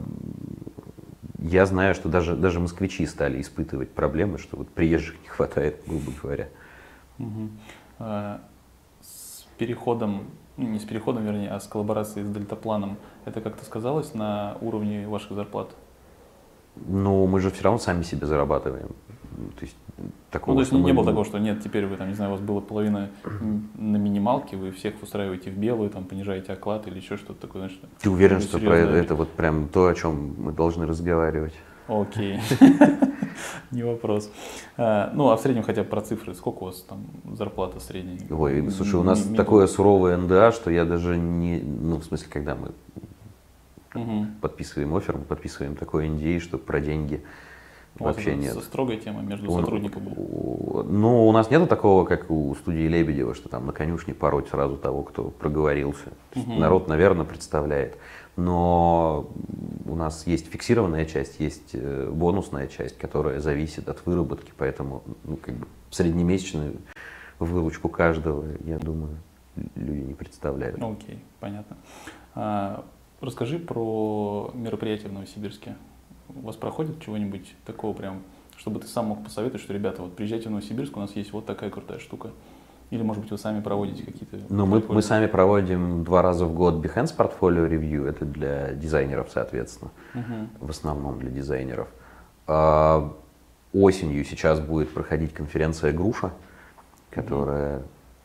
[1.38, 6.12] я знаю, что даже, даже москвичи стали испытывать проблемы, что вот приезжих не хватает, грубо
[6.22, 6.48] говоря.
[7.18, 7.50] Мгм.
[9.66, 10.25] Переходом,
[10.57, 15.07] ну не с переходом, вернее, а с коллаборацией с Дельтапланом, это как-то сказалось на уровне
[15.07, 15.68] ваших зарплат?
[16.75, 18.88] Ну, мы же все равно сами себе зарабатываем.
[19.59, 19.77] То есть
[20.31, 22.14] такого, ну, то есть не, не мы- было такого, что нет, теперь вы там, не
[22.14, 23.09] знаю, у вас была половина
[23.79, 27.81] на минималке, вы всех устраиваете в белую, там понижаете оклад или еще что-то такое, знаешь,
[28.01, 31.55] Ты уверен, что про это, это вот прям то, о чем мы должны разговаривать?
[31.88, 32.38] Окей,
[33.70, 34.30] не вопрос.
[34.76, 38.18] А, Ну, а в среднем хотя бы про цифры, сколько у вас там зарплата средняя?
[38.30, 41.60] Ой, слушай, у нас такое суровое НДА, что я даже не...
[41.60, 42.70] Ну, в смысле, когда мы
[44.40, 47.22] подписываем офер, мы подписываем такой NDA, что про деньги
[47.98, 48.56] вообще нет.
[48.62, 50.14] строгая тема между сотрудниками.
[50.16, 54.76] Ну, у нас нету такого, как у студии Лебедева, что там на конюшне пороть сразу
[54.76, 56.12] того, кто проговорился.
[56.34, 57.98] Народ, наверное, представляет.
[58.36, 59.30] Но
[59.84, 65.36] у нас есть фиксированная часть, есть э, бонусная часть, которая зависит от выработки, поэтому ну,
[65.36, 66.76] как бы среднемесячную
[67.38, 69.18] выручку каждого, я думаю,
[69.74, 70.78] люди не представляют.
[70.78, 71.76] Ну, Окей, понятно.
[72.34, 72.84] А,
[73.22, 75.76] Расскажи про мероприятия в Новосибирске.
[76.28, 78.22] У вас проходит чего-нибудь такого прям,
[78.56, 81.46] чтобы ты сам мог посоветовать, что, ребята, вот приезжайте в Новосибирск, у нас есть вот
[81.46, 82.32] такая крутая штука.
[82.92, 84.37] Или, может быть, вы сами проводите какие-то...
[84.50, 84.94] Ну, мы, портфолио?
[84.96, 89.90] мы сами проводим два раза в год Behance Portfolio Review, это для дизайнеров, соответственно.
[90.12, 90.50] Мгм.
[90.61, 91.88] в основном для дизайнеров.
[92.46, 93.11] А,
[93.72, 96.33] Осенью сейчас будет проходить конференция «Груша»,
[97.11, 97.81] которая...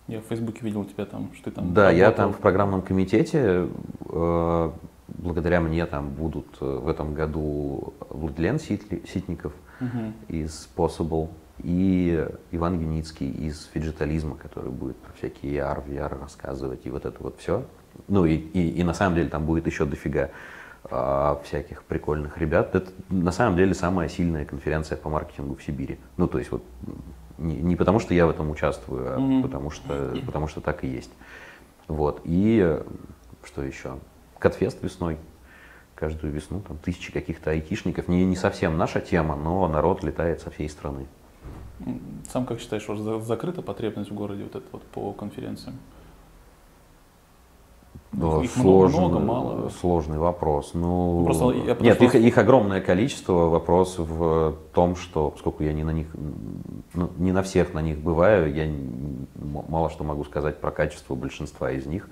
[0.10, 2.26] Я в Фейсбуке видел тебя там, что ты там Да, я работал.
[2.26, 3.68] там в программном комитете.
[4.10, 4.72] э,
[5.08, 10.14] Благодаря мне там будут э, в этом году Владлен Ситли- Ситников Мгм.
[10.28, 16.90] из Possible и Иван Юницкий из фиджитализма, который будет про всякие AR, VR рассказывать и
[16.90, 17.64] вот это вот все.
[18.08, 20.30] Ну и, и, и на самом деле там будет еще дофига
[20.90, 22.76] а, всяких прикольных ребят.
[22.76, 25.98] Это на самом деле самая сильная конференция по маркетингу в Сибири.
[26.18, 26.64] Ну то есть вот
[27.38, 29.42] не, не потому, что я в этом участвую, а Мгм.
[29.44, 31.12] потому, что, потому что так и есть.
[31.88, 32.22] Вот.
[32.24, 32.84] И э,
[33.44, 33.98] что еще?
[34.40, 35.18] CodeFest весной.
[35.96, 38.08] Каждую весну там тысячи каких-то айтишников.
[38.08, 41.08] Не, не совсем наша тема, но народ летает со всей страны.
[42.32, 45.76] Сам как считаешь, у вас за- закрыта потребность в городе вот это вот по конференциям?
[48.14, 49.70] Да, Их сложный, много, мало.
[49.70, 50.72] сложный вопрос.
[50.74, 53.34] Ну, Ну, просто я потому нет, их, их огромное количество.
[53.50, 56.08] Вопрос в том, что поскольку я не на них,
[56.94, 58.72] ну, не на всех на них бываю, я
[59.68, 62.10] мало что могу сказать про качество большинства из них.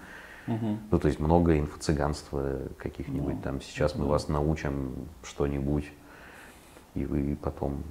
[0.48, 0.80] Мгм.
[0.92, 3.62] Ну, то есть много инфо-цыганства каких-нибудь Ну, там.
[3.62, 4.12] Сейчас мы да.
[4.12, 4.92] вас научим
[5.24, 5.86] что-нибудь,
[6.94, 7.84] и вы потом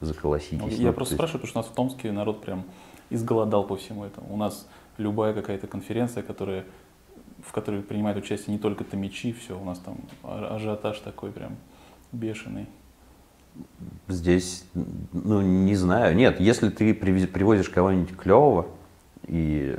[0.00, 0.78] заколоситесь.
[0.78, 2.64] Я Ну, просто то есть- спрашиваю, потому что у нас в Томске народ прям
[3.10, 4.32] изголодал по всему этому.
[4.32, 6.64] У нас любая какая-то конференция, которая,
[7.44, 11.56] в которой принимают участие не только томичи, все, у нас там а- ажиотаж такой прям
[12.12, 12.66] бешеный.
[14.06, 14.64] Здесь,
[15.12, 16.14] ну, не знаю.
[16.14, 18.66] Нет, если ты привозишь кого-нибудь клевого
[19.26, 19.76] и,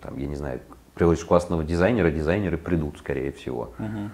[0.00, 0.60] там, я не знаю,
[0.94, 3.72] привозишь классного дизайнера, дизайнеры придут, скорее всего.
[3.78, 4.10] Мгм.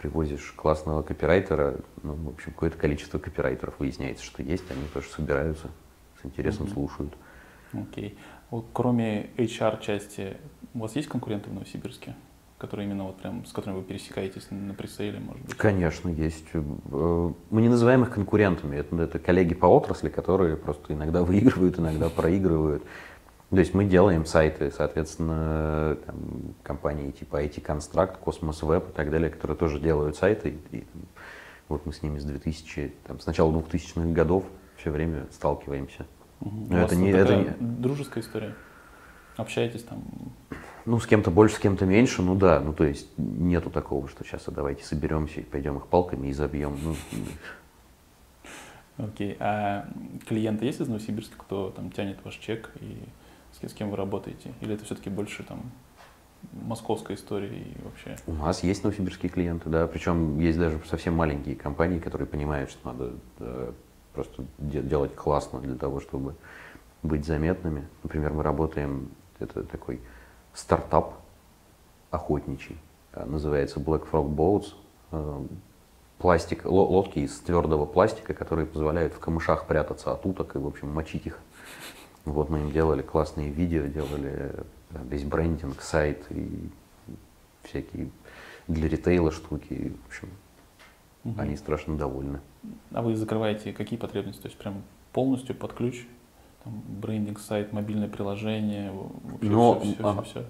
[0.00, 5.68] Привозишь классного копирайтера, ну, в общем, какое-то количество копирайтеров выясняется, что есть, они тоже собираются,
[6.22, 6.74] с интересом Мгм.
[6.74, 7.14] слушают.
[7.72, 8.16] Окей.
[8.50, 10.36] Вот кроме HR-части,
[10.74, 12.14] у вас есть конкуренты в Новосибирске,
[12.58, 15.56] которые именно вот прям, с которыми вы пересекаетесь на пресейле, может быть?
[15.56, 16.46] Конечно, есть.
[16.54, 16.62] Э,
[17.50, 22.08] Мы не называем их конкурентами, это, это коллеги по отрасли, которые просто иногда выигрывают, иногда
[22.08, 22.84] проигрывают.
[23.50, 29.10] То есть мы делаем сайты, соответственно, там, компании типа IT Construct, Cosmos Web и так
[29.10, 30.58] далее, которые тоже делают сайты.
[30.70, 30.84] И,
[31.68, 34.44] вот мы с ними с 2000, там, с начала 2000-х годов
[34.76, 36.04] все время сталкиваемся.
[36.40, 36.66] Мгм.
[36.68, 38.54] Ну, У вас это не- это дружеская история?
[39.36, 40.02] Общаетесь там?
[40.84, 44.24] Ну, с кем-то больше, с кем-то меньше, ну да, ну то есть нету такого, что
[44.24, 46.76] сейчас а давайте соберемся и пойдем их палками и забьем.
[46.82, 46.96] Ну,
[48.98, 49.36] Окей.
[49.38, 49.86] А
[50.26, 52.96] клиенты есть из Новосибирска, кто там тянет ваш чек и
[53.66, 54.52] с кем, вы работаете?
[54.60, 55.62] Или это все-таки больше там
[56.52, 58.16] московская история и вообще?
[58.26, 62.92] У нас есть новосибирские клиенты, да, причем есть даже совсем маленькие компании, которые понимают, что
[62.92, 63.72] надо э,
[64.14, 66.34] просто де- делать классно для того, чтобы
[67.02, 67.86] быть заметными.
[68.02, 69.08] Например, мы работаем,
[69.40, 70.00] это такой
[70.54, 71.14] стартап
[72.10, 72.78] охотничий,
[73.12, 74.74] э, называется Black Frog Boats.
[75.12, 75.40] Э,
[76.18, 80.66] Пластик, ло- лодки из твердого пластика, которые позволяют в камышах прятаться от уток и, в
[80.66, 81.38] общем, мочить их.
[82.32, 84.62] Вот мы им делали классные видео, делали э,
[85.08, 86.68] весь брендинг, сайт и
[87.64, 88.08] всякие
[88.66, 89.72] для ритейла штуки.
[89.72, 90.28] И, В общем,
[91.24, 91.40] Мгм.
[91.40, 92.40] они страшно довольны.
[92.92, 94.42] А вы закрываете какие потребности?
[94.42, 96.06] То есть прям полностью под ключ?
[96.64, 100.22] Там, брендинг, сайт, мобильное приложение, вообще Но, все, все, ага.
[100.22, 100.44] все,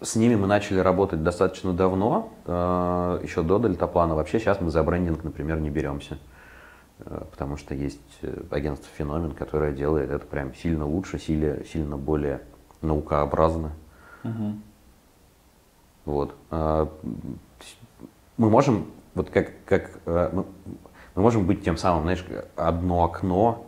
[0.00, 4.14] С ними мы начали работать достаточно давно, э, еще до дельтаплана.
[4.14, 6.14] Вообще сейчас мы за брендинг, например, не беремся.
[6.14, 6.37] Э,
[6.98, 12.40] Потому что есть э, агентство «Феномен», которое делает это прям сильно лучше, сильно, сильно более
[12.80, 13.72] наукообразно.
[16.04, 16.34] Вот.
[16.50, 16.90] А,
[18.36, 20.44] Мы можем вот как, как э, мы,
[21.14, 22.24] мы можем быть тем самым, знаешь,
[22.56, 23.66] одно окно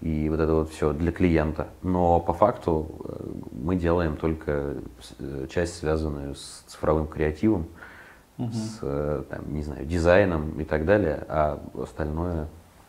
[0.00, 1.68] и вот это вот все для клиента.
[1.82, 4.76] Но по факту э, мы делаем только
[5.18, 7.66] э, часть, связанную с цифровым креативом,
[8.38, 8.52] угу.
[8.52, 12.48] с, э, там, не знаю, дизайном и так далее, а остальное,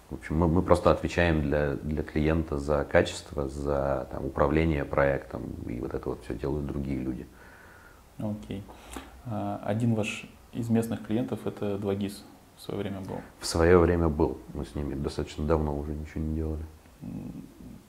[0.10, 5.44] в общем, мы, мы просто отвечаем для, для клиента за качество, за там, управление проектом,
[5.68, 7.28] и вот это вот все делают другие люди.
[8.18, 8.64] Окей.
[9.26, 12.22] А, один ваш из местных клиентов это 2GIS
[12.56, 13.18] в свое время был?
[13.40, 14.40] В свое время был.
[14.54, 16.66] Мы с ними достаточно давно уже ничего не делали.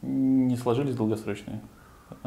[0.02, 1.60] Не сложились долгосрочные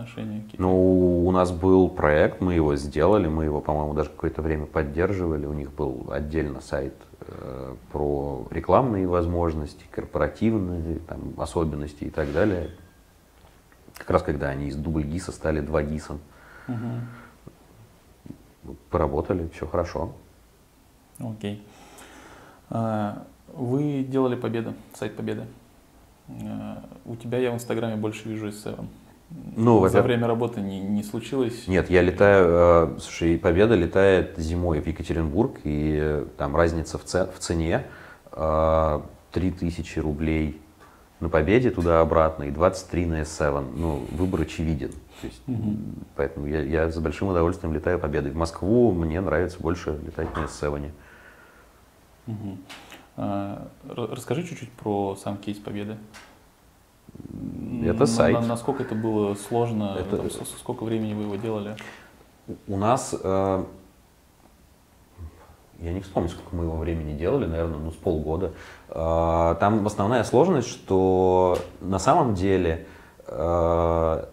[0.01, 0.43] отношения?
[0.57, 5.45] Ну, у нас был проект, мы его сделали, мы его, по-моему, даже какое-то время поддерживали.
[5.45, 12.71] У них был отдельно сайт э, про рекламные возможности, корпоративные там, особенности и так далее.
[13.97, 16.19] Как раз когда они из дубль ГИСа стали два ГИСом.
[16.67, 18.75] Угу.
[18.89, 20.13] Поработали, все хорошо.
[21.19, 21.65] Окей.
[22.69, 25.45] А, вы делали Победу, сайт Победы.
[26.27, 28.87] Э, у тебя я в Инстаграме больше вижу из Seven.
[29.55, 31.67] Ну, За время работы не, не случилось?
[31.67, 37.03] Нет, я летаю, э, слушай, Победа летает зимой в Екатеринбург, и э, там разница в,
[37.03, 37.85] ц, в цене
[38.31, 40.61] э, 3000 рублей
[41.19, 43.73] на Победе туда-обратно и 23 на S7.
[43.75, 44.91] Ну, выбор очевиден.
[45.21, 45.75] То есть, угу.
[46.15, 48.31] Поэтому я, я с большим удовольствием летаю Победой.
[48.31, 50.91] В Москву мне нравится больше летать на S7.
[52.27, 52.57] Угу.
[53.17, 55.97] А, расскажи чуть-чуть про сам кейс Победы.
[57.83, 58.39] Это сайт.
[58.39, 59.97] На, насколько это было сложно?
[59.99, 60.17] Это...
[60.17, 61.75] Там, сколько времени вы его делали?
[62.67, 63.63] У нас, э,
[65.79, 68.53] я не вспомню, сколько мы его времени делали, наверное, ну с полгода.
[68.89, 72.85] Э, там основная сложность, что на самом деле
[73.27, 74.25] э,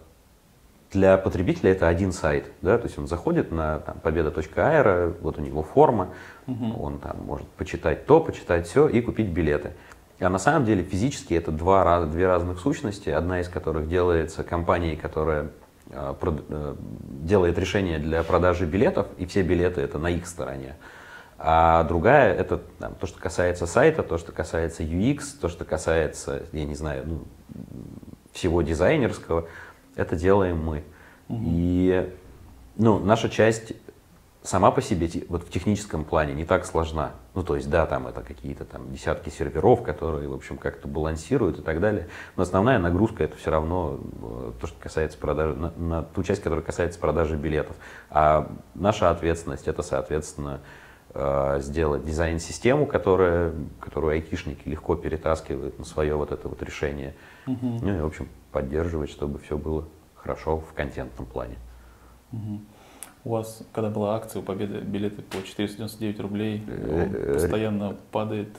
[0.91, 5.41] для потребителя это один сайт, да, то есть он заходит на там, победа.аэро, вот у
[5.41, 6.09] него форма,
[6.47, 6.83] угу.
[6.83, 9.73] он там может почитать то, почитать все и купить билеты.
[10.19, 14.97] А на самом деле физически это два, две разных сущности, одна из которых делается компанией,
[14.97, 15.51] которая
[15.91, 16.75] э, э,
[17.21, 20.75] делает решение для продажи билетов, и все билеты это на их стороне.
[21.37, 26.43] А другая это там, то, что касается сайта, то, что касается UX, то, что касается,
[26.51, 27.23] я не знаю, ну,
[28.33, 29.47] всего дизайнерского,
[29.95, 30.83] это делаем мы.
[31.29, 31.41] Угу.
[31.45, 32.13] И
[32.75, 33.71] ну, наша часть
[34.49, 37.11] сама по себе вот в техническом плане не так сложна.
[37.35, 41.59] Ну, то есть, да, там это какие-то там десятки серверов, которые, в общем, как-то балансируют
[41.59, 42.07] и так далее.
[42.35, 46.41] Но основная нагрузка это все равно э, то, что касается продажи, на, на ту часть,
[46.41, 47.75] которая касается продажи билетов.
[48.09, 50.61] А наша ответственность это, соответственно,
[51.13, 57.13] э, сделать дизайн-систему, которая, которую айтишники легко перетаскивают на свое вот это вот решение.
[57.45, 57.79] Угу.
[57.83, 59.85] Ну и, в общем, поддерживать, чтобы все было
[60.15, 61.57] хорошо в контентном плане.
[62.31, 62.61] Угу.
[63.29, 68.49] У вас, когда была акция у Победы, билеты по 499 рублей, он э, постоянно падает.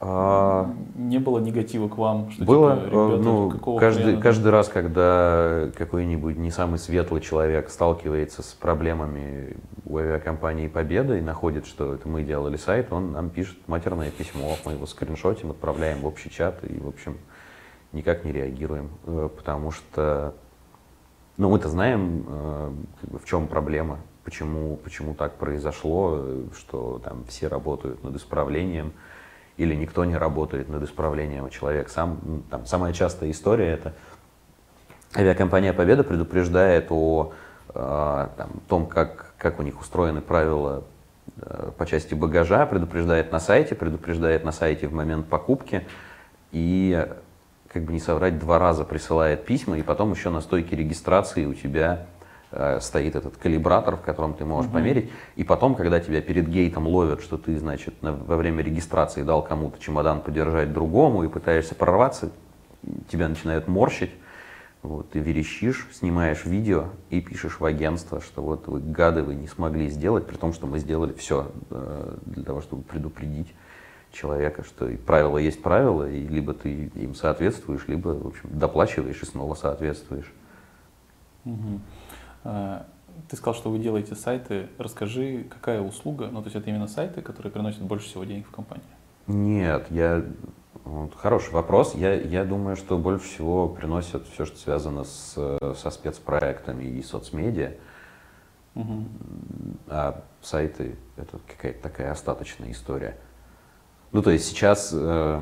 [0.00, 0.70] А...
[0.96, 2.30] Не было негатива к вам?
[2.30, 2.74] Что, было.
[2.74, 4.20] Типа, ребята, ну, каждый, хрена?
[4.20, 11.22] каждый раз, когда какой-нибудь не самый светлый человек сталкивается с проблемами у авиакомпании Победа и
[11.22, 16.00] находит, что это мы делали сайт, он нам пишет матерное письмо, мы его скриншотим, отправляем
[16.00, 17.16] в общий чат и, в общем,
[17.92, 20.34] никак не реагируем, э, потому что
[21.36, 26.24] но мы-то знаем, э, как бы, в чем проблема, почему, почему так произошло,
[26.56, 28.92] что там все работают над исправлением,
[29.56, 33.94] или никто не работает над исправлением, а человек сам, там, самая частая история это
[35.14, 37.32] авиакомпания Победа предупреждает о
[37.74, 40.84] э, там, том, как, как у них устроены правила
[41.36, 45.86] э, по части багажа, предупреждает на сайте, предупреждает на сайте в момент покупки,
[46.50, 47.08] и
[47.72, 51.54] как бы не соврать, два раза присылает письма, и потом еще на стойке регистрации у
[51.54, 52.06] тебя
[52.50, 54.78] э, стоит этот калибратор, в котором ты можешь угу.
[54.78, 55.10] померить.
[55.36, 59.42] И потом, когда тебя перед гейтом ловят, что ты, значит, на, во время регистрации дал
[59.42, 62.30] кому-то чемодан подержать другому и пытаешься прорваться,
[63.08, 64.10] тебя начинают морщить.
[64.82, 69.46] Вот, ты верещишь, снимаешь видео и пишешь в агентство, что вот вы гады, вы не
[69.46, 73.54] смогли сделать, при том, что мы сделали все э, для того, чтобы предупредить
[74.12, 79.22] человека, что и правила есть правила, и либо ты им соответствуешь, либо, в общем, доплачиваешь
[79.22, 80.32] и снова соответствуешь.
[81.44, 81.80] Угу.
[83.28, 84.68] Ты сказал, что вы делаете сайты.
[84.78, 88.50] Расскажи, какая услуга, ну, то есть это именно сайты, которые приносят больше всего денег в
[88.50, 88.86] компанию?
[89.26, 90.24] Нет, я...
[90.84, 91.94] Вот, хороший вопрос.
[91.94, 97.74] Я, я думаю, что больше всего приносят все, что связано с, со спецпроектами и соцмедиа.
[98.74, 99.04] Угу.
[99.88, 103.16] А сайты— это какая-то такая остаточная история.
[104.12, 105.40] Ну, то есть сейчас э,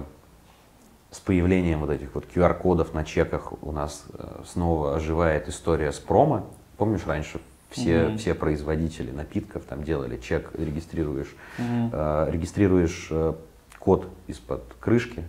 [1.11, 5.99] с появлением вот этих вот QR-кодов на чеках у нас э, снова оживает история с
[5.99, 6.47] промо.
[6.77, 7.41] Помнишь, раньше
[7.71, 8.18] Все, Мгм.
[8.18, 11.91] все производители напитков там делали чек, регистрируешь, Мгм.
[11.93, 13.35] э, регистрируешь э,
[13.79, 15.23] код из-под крышки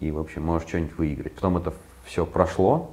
[0.00, 1.34] и, в общем, можешь что-нибудь выиграть.
[1.34, 1.74] Потом это
[2.06, 2.90] все прошло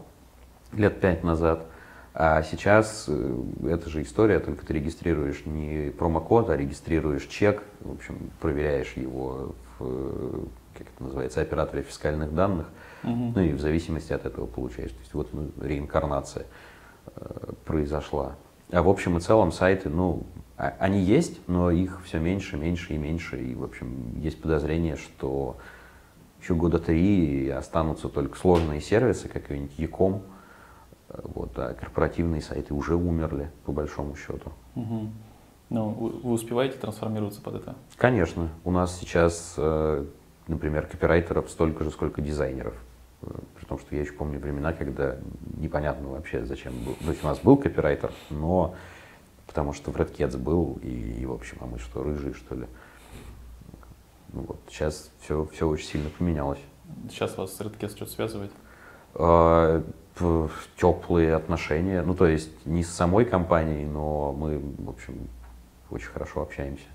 [0.73, 1.65] лет пять назад,
[2.13, 7.93] а сейчас э, эта же история, только ты регистрируешь не промокод, а регистрируешь чек, в
[7.93, 12.67] общем, проверяешь его как это называется, операторе фискальных данных,
[13.03, 13.33] Мгм.
[13.35, 14.91] ну и в зависимости от этого получаешь.
[14.91, 16.45] То есть вот ну, реинкарнация
[17.15, 18.35] э, произошла.
[18.71, 20.23] А в общем и целом сайты, ну,
[20.57, 23.41] а- они есть, но их все меньше, меньше и меньше.
[23.41, 25.57] И, в общем, есть подозрение, что
[26.41, 30.21] еще года три останутся только сложные сервисы, как какой-нибудь Яком,
[31.09, 34.51] э, вот, а корпоративные сайты уже умерли, по большому счету.
[34.75, 35.11] Мгм.
[35.69, 37.75] Ну, вы, успеваете трансформироваться под это?
[37.95, 40.05] Конечно, у нас сейчас, э,
[40.47, 42.73] например, копирайтеров столько же, сколько дизайнеров.
[43.21, 45.17] Э, При том, что я еще помню времена, когда
[45.57, 46.95] непонятно вообще, зачем был.
[46.95, 48.73] То есть у нас был копирайтер, но
[49.45, 50.89] потому что в Red Cats был, и,
[51.21, 52.65] и, в общем, а мы что, рыжие, что ли?
[54.33, 56.59] Ну вот, сейчас все, все очень сильно поменялось.
[57.09, 58.51] Сейчас вас с Redcast что-то связывает?
[60.77, 65.29] теплые отношения, ну то есть не с самой компанией, но мы, в общем,
[65.91, 66.85] очень хорошо общаемся.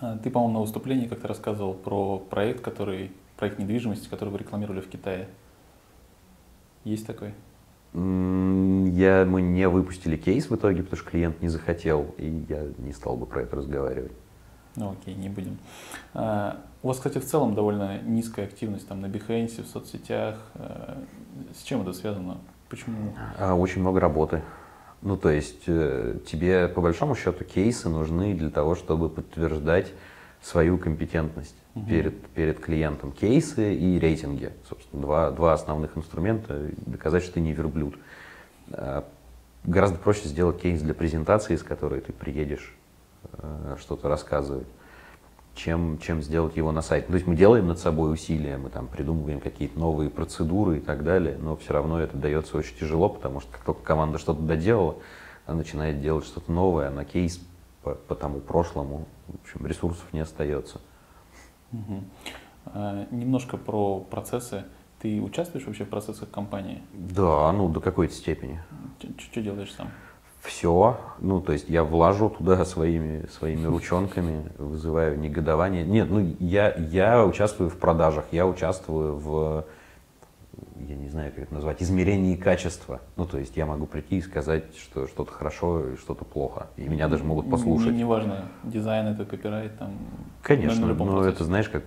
[0.00, 4.80] А, Ты, по-моему, на выступлении как-то рассказывал про проект, который, проект недвижимости, который вы рекламировали
[4.80, 5.28] в Китае.
[6.84, 7.34] Есть такой?
[7.94, 12.92] Я, мы не выпустили кейс в итоге, потому что клиент не захотел, и я не
[12.92, 14.12] стал бы про это разговаривать.
[14.76, 15.58] Ну окей, не будем.
[16.14, 20.36] А, У вас, кстати, в целом довольно низкая активность там на Behance, в соцсетях.
[20.54, 21.02] А,
[21.58, 22.38] С чем это связано?
[22.68, 23.12] Почему?
[23.38, 24.42] А, Очень много работы.
[25.02, 29.92] Ну, то есть э, тебе, по большому счету, кейсы нужны для того, чтобы подтверждать
[30.42, 31.86] свою компетентность Мгм.
[31.86, 33.12] перед, перед клиентом.
[33.12, 37.96] Кейсы и рейтинги, собственно, два, два основных инструмента, доказать, что ты не верблюд.
[38.72, 39.04] А,
[39.64, 42.74] Гораздо проще сделать кейс для презентации, с которой ты приедешь
[43.34, 44.66] э, что-то рассказывать,
[45.58, 47.08] чем, чем сделать его на сайте.
[47.08, 51.02] То есть мы делаем над собой усилия, мы там придумываем какие-то новые процедуры и так
[51.02, 54.96] далее, но все равно это дается очень тяжело, потому что как только команда что-то доделала,
[55.46, 57.40] она начинает делать что-то новое, а на кейс
[57.82, 60.80] по, по тому прошлому, в общем, ресурсов не остается.
[61.72, 62.04] Мгм.
[62.66, 64.64] А, Немножко про процессы.
[65.00, 66.82] Ты участвуешь вообще в процессах компании?
[66.92, 68.60] Да, ну до какой-то степени.
[69.18, 69.90] Что делаешь сам?
[70.40, 75.84] Все, ну то есть я влажу туда своими, своими ручонками, вызываю негодование.
[75.84, 79.64] Нет, ну я, я участвую в продажах, я участвую в,
[80.88, 83.00] я не знаю, как это назвать, измерении качества.
[83.16, 86.88] Ну то есть я могу прийти и сказать, что что-то хорошо и что-то плохо, и
[86.88, 87.92] меня даже могут послушать.
[87.92, 89.90] Не- Неважно, дизайн это, копирайт там.
[90.42, 91.30] Конечно, но процессе.
[91.34, 91.82] это знаешь, как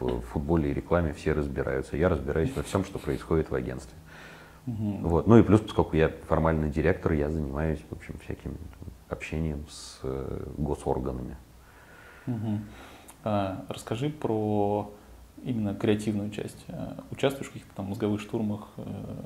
[0.00, 1.96] в футболе и рекламе все разбираются.
[1.96, 3.94] Я разбираюсь во всем, что происходит в агентстве.
[4.66, 5.02] Мгм.
[5.08, 5.26] Вот.
[5.26, 8.56] Ну и плюс, поскольку я формальный директор, я занимаюсь, в общем, всяким
[9.08, 11.36] общением с э, госорганами.
[12.26, 12.64] Мгм.
[13.24, 14.90] А, Расскажи про
[15.42, 16.64] именно креативную часть.
[16.68, 18.68] А, Участвуешь в каких-то там мозговых штурмах?
[18.76, 19.24] э,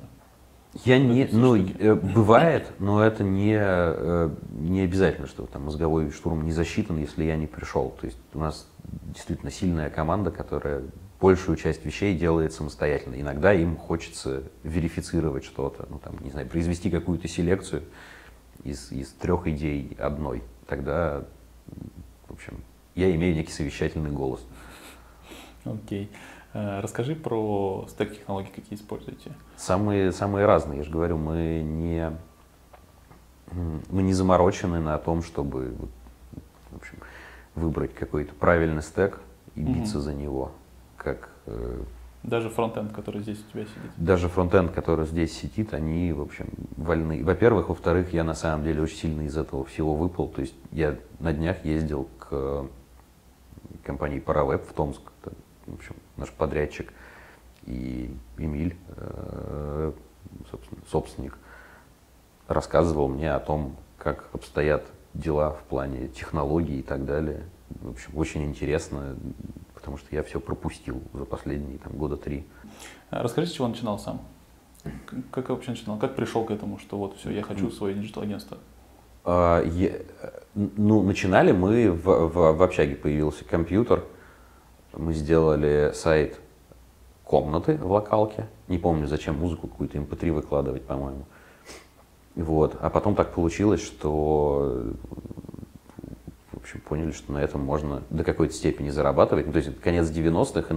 [0.83, 1.75] Я не, ну, штуки.
[1.79, 7.23] э, бывает, но это не, э, не обязательно, что там мозговой штурм не засчитан, если
[7.23, 7.91] я не пришел.
[8.01, 8.67] То есть у нас
[9.13, 10.81] действительно сильная команда, которая
[11.19, 13.19] большую часть вещей делает самостоятельно.
[13.19, 17.83] Иногда им хочется верифицировать что-то, ну там, не знаю, произвести какую-то селекцию
[18.63, 20.43] из, из трех идей одной.
[20.67, 21.23] Тогда,
[22.27, 22.61] в общем,
[22.95, 24.45] я имею некий совещательный голос.
[25.65, 26.09] Окей.
[26.53, 29.31] А, Расскажи про стек технологий, какие используете.
[29.55, 32.11] Самые, самые разные, я же говорю, мы не,
[33.51, 35.75] мы не заморочены на том, чтобы
[36.71, 36.97] в общем,
[37.55, 39.19] выбрать какой-то правильный стек
[39.55, 40.51] и биться за него.
[40.97, 41.81] Как э,
[42.23, 43.91] Даже фронтенд, который здесь у тебя сидит.
[43.97, 47.23] даже фронтенд, который здесь сидит, они, в общем, вольны.
[47.23, 50.27] Во-первых, во-вторых, я на самом деле очень сильно из этого всего выпал.
[50.27, 52.67] То есть я на днях ездил к э,
[53.83, 55.35] компании Paraweb в Томск, это,
[55.67, 56.91] в общем, наш подрядчик,
[57.65, 59.91] и Эмиль, э,
[60.49, 61.37] собственно, собственник,
[62.47, 67.43] рассказывал мне о том, как обстоят дела в плане технологий и так далее.
[67.81, 69.15] В общем, очень интересно,
[69.87, 72.45] потому что я все пропустил за последние там, года три.
[73.09, 74.19] А Расскажи, с чего начинал сам.
[75.31, 75.97] Как вообще начинал?
[75.97, 78.57] Как пришел к этому, что вот все, я хочу свое digital-агентство?
[79.23, 80.05] А, е-
[80.55, 84.03] ну, начинали мы, в, в, в общаге появился компьютер,
[84.91, 86.37] мы сделали сайт
[87.23, 91.23] комнаты в локалке, не помню, зачем музыку какую-то mp3 выкладывать, по-моему.
[92.35, 92.75] Вот.
[92.81, 94.83] А потом так получилось, что
[96.67, 99.45] общем, поняли, что на этом можно до какой-то степени зарабатывать.
[99.47, 100.75] Ну, то есть конец 90-х,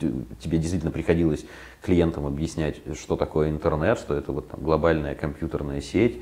[0.00, 1.46] ин- тебе действительно приходилось
[1.82, 6.20] клиентам объяснять, что такое интернет, что это вот там глобальная компьютерная сеть,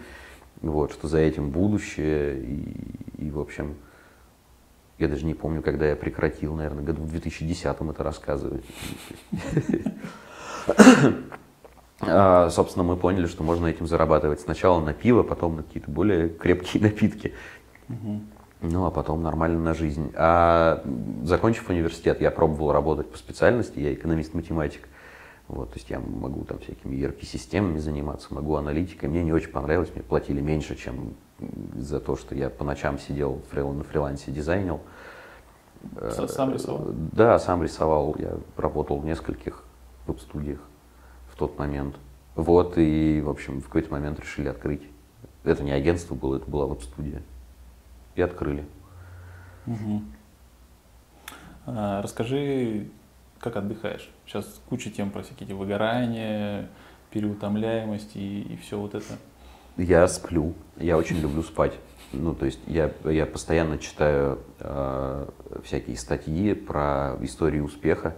[0.61, 3.75] вот, что за этим будущее, и, и, в общем,
[4.99, 8.64] я даже не помню, когда я прекратил, наверное, году в 2010 это рассказывать.
[12.01, 16.29] А, собственно, мы поняли, что можно этим зарабатывать сначала на пиво, потом на какие-то более
[16.29, 17.35] крепкие напитки.
[18.61, 20.12] Ну, а потом нормально на жизнь.
[20.16, 20.82] А
[21.22, 24.88] закончив университет, я пробовал работать по специальности, я экономист-математик.
[25.46, 29.09] Вот, то есть я могу там всякими ERP-системами заниматься, могу аналитикой.
[29.09, 31.14] Мне не очень понравилось, мне платили меньше, чем
[31.74, 34.80] за то, что я по ночам сидел на фрилансе, дизайнил.
[36.11, 36.88] Сам рисовал?
[37.12, 38.14] Да, сам рисовал.
[38.18, 39.64] Я работал в нескольких
[40.06, 40.59] веб-студиях
[41.32, 41.94] в тот момент.
[42.34, 44.82] Вот, и, в общем, в какой-то момент решили открыть.
[45.44, 47.22] Это не агентство было, это была веб-студия.
[48.19, 48.64] И открыли.
[49.69, 50.03] Угу.
[51.66, 52.89] А, расскажи,
[53.39, 54.11] как отдыхаешь?
[54.27, 56.69] Сейчас куча тем про всякие выгорания,
[57.12, 59.19] переутомляемость и, и все вот это.
[59.77, 60.55] Я сплю.
[60.79, 61.75] Я очень люблю спать.
[62.12, 65.29] Ну, то есть я, я постоянно читаю э,
[65.62, 68.16] всякие статьи про историю успеха,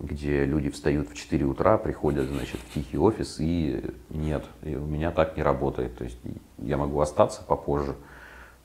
[0.00, 4.86] где люди встают в 4 утра, приходят, значит, в тихий офис, и нет, и у
[4.86, 5.96] меня так не работает.
[5.98, 6.18] То есть
[6.58, 7.94] я могу остаться попозже,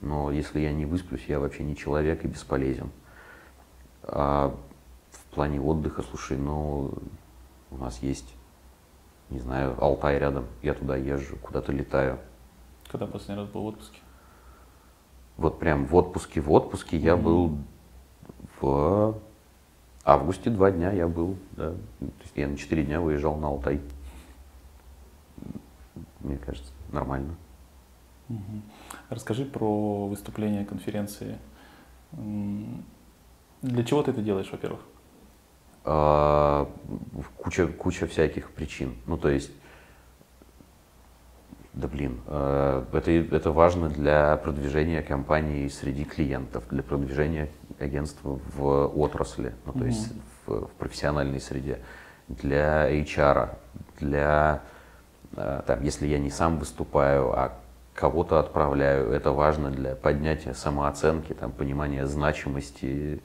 [0.01, 2.91] но если я не высплюсь, я вообще не человек и бесполезен.
[4.03, 4.55] А
[5.11, 6.93] в плане отдыха, слушай, ну,
[7.71, 8.33] у нас есть,
[9.29, 12.19] не знаю, Алтай рядом, я туда езжу, куда-то летаю.
[12.89, 13.99] Когда последний раз был в отпуске?
[15.37, 17.57] Вот прям в отпуске, в отпуске я был
[18.61, 19.19] в
[20.03, 21.71] августе два дня я был, да.
[21.71, 23.81] То есть я на четыре дня выезжал на Алтай.
[26.21, 27.35] Мне кажется, нормально.
[28.29, 28.61] Угу.
[29.09, 31.37] Расскажи про выступление конференции.
[33.61, 34.81] Для чего ты это делаешь, во-первых?
[35.83, 36.67] А,
[37.37, 38.95] куча, куча всяких причин.
[39.05, 39.51] Ну, то есть,
[41.73, 47.49] да блин, а, это, это важно для продвижения компании среди клиентов, для продвижения
[47.79, 49.87] агентства в отрасли, ну, то mm-hmm.
[49.87, 50.13] есть
[50.45, 51.81] в, в профессиональной среде,
[52.27, 53.55] для HR,
[53.99, 54.63] для,
[55.35, 57.59] а, там, если я не сам выступаю, а
[57.95, 63.21] кого-то отправляю, это важно для поднятия самооценки, там, понимания значимости.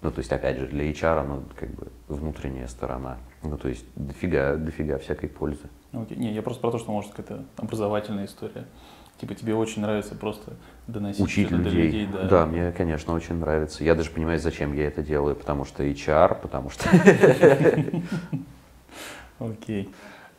[0.00, 3.18] Ну, то есть, опять же, для HR, ну, как бы внутренняя сторона.
[3.42, 5.68] Ну, то есть, дофига, дофига всякой пользы.
[5.92, 6.16] Окей.
[6.16, 8.66] Не, я просто про то, что, может, какая-то образовательная история.
[9.18, 10.52] Типа тебе очень нравится просто
[10.86, 11.64] доносить Учить людей.
[11.72, 12.08] до людей.
[12.12, 12.28] Да.
[12.28, 13.82] да, мне, конечно, очень нравится.
[13.82, 16.88] Я даже понимаю, зачем я это делаю, потому что HR, потому что...
[19.38, 19.90] Окей.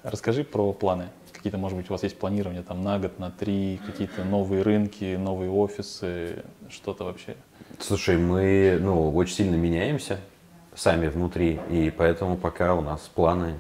[0.03, 1.07] Расскажи про планы
[1.37, 5.15] какие-то, может быть, у вас есть планирование там на год, на три, какие-то новые рынки,
[5.15, 7.35] новые офисы, что-то вообще?
[7.79, 10.19] Слушай, мы ну, очень сильно меняемся
[10.75, 13.59] сами внутри, и поэтому пока у нас планы,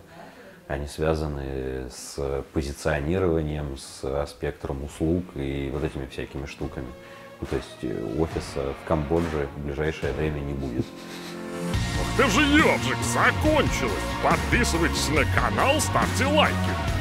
[0.67, 6.87] они связаны с позиционированием, с спектром услуг и вот этими всякими штуками.
[7.39, 10.85] Ну, то есть э, офиса в Камбодже в ближайшее время не будет.
[12.01, 13.93] Ах ты же ежик, закончилось!
[14.23, 16.96] Подписывайтесь на канал, ставьте лайки.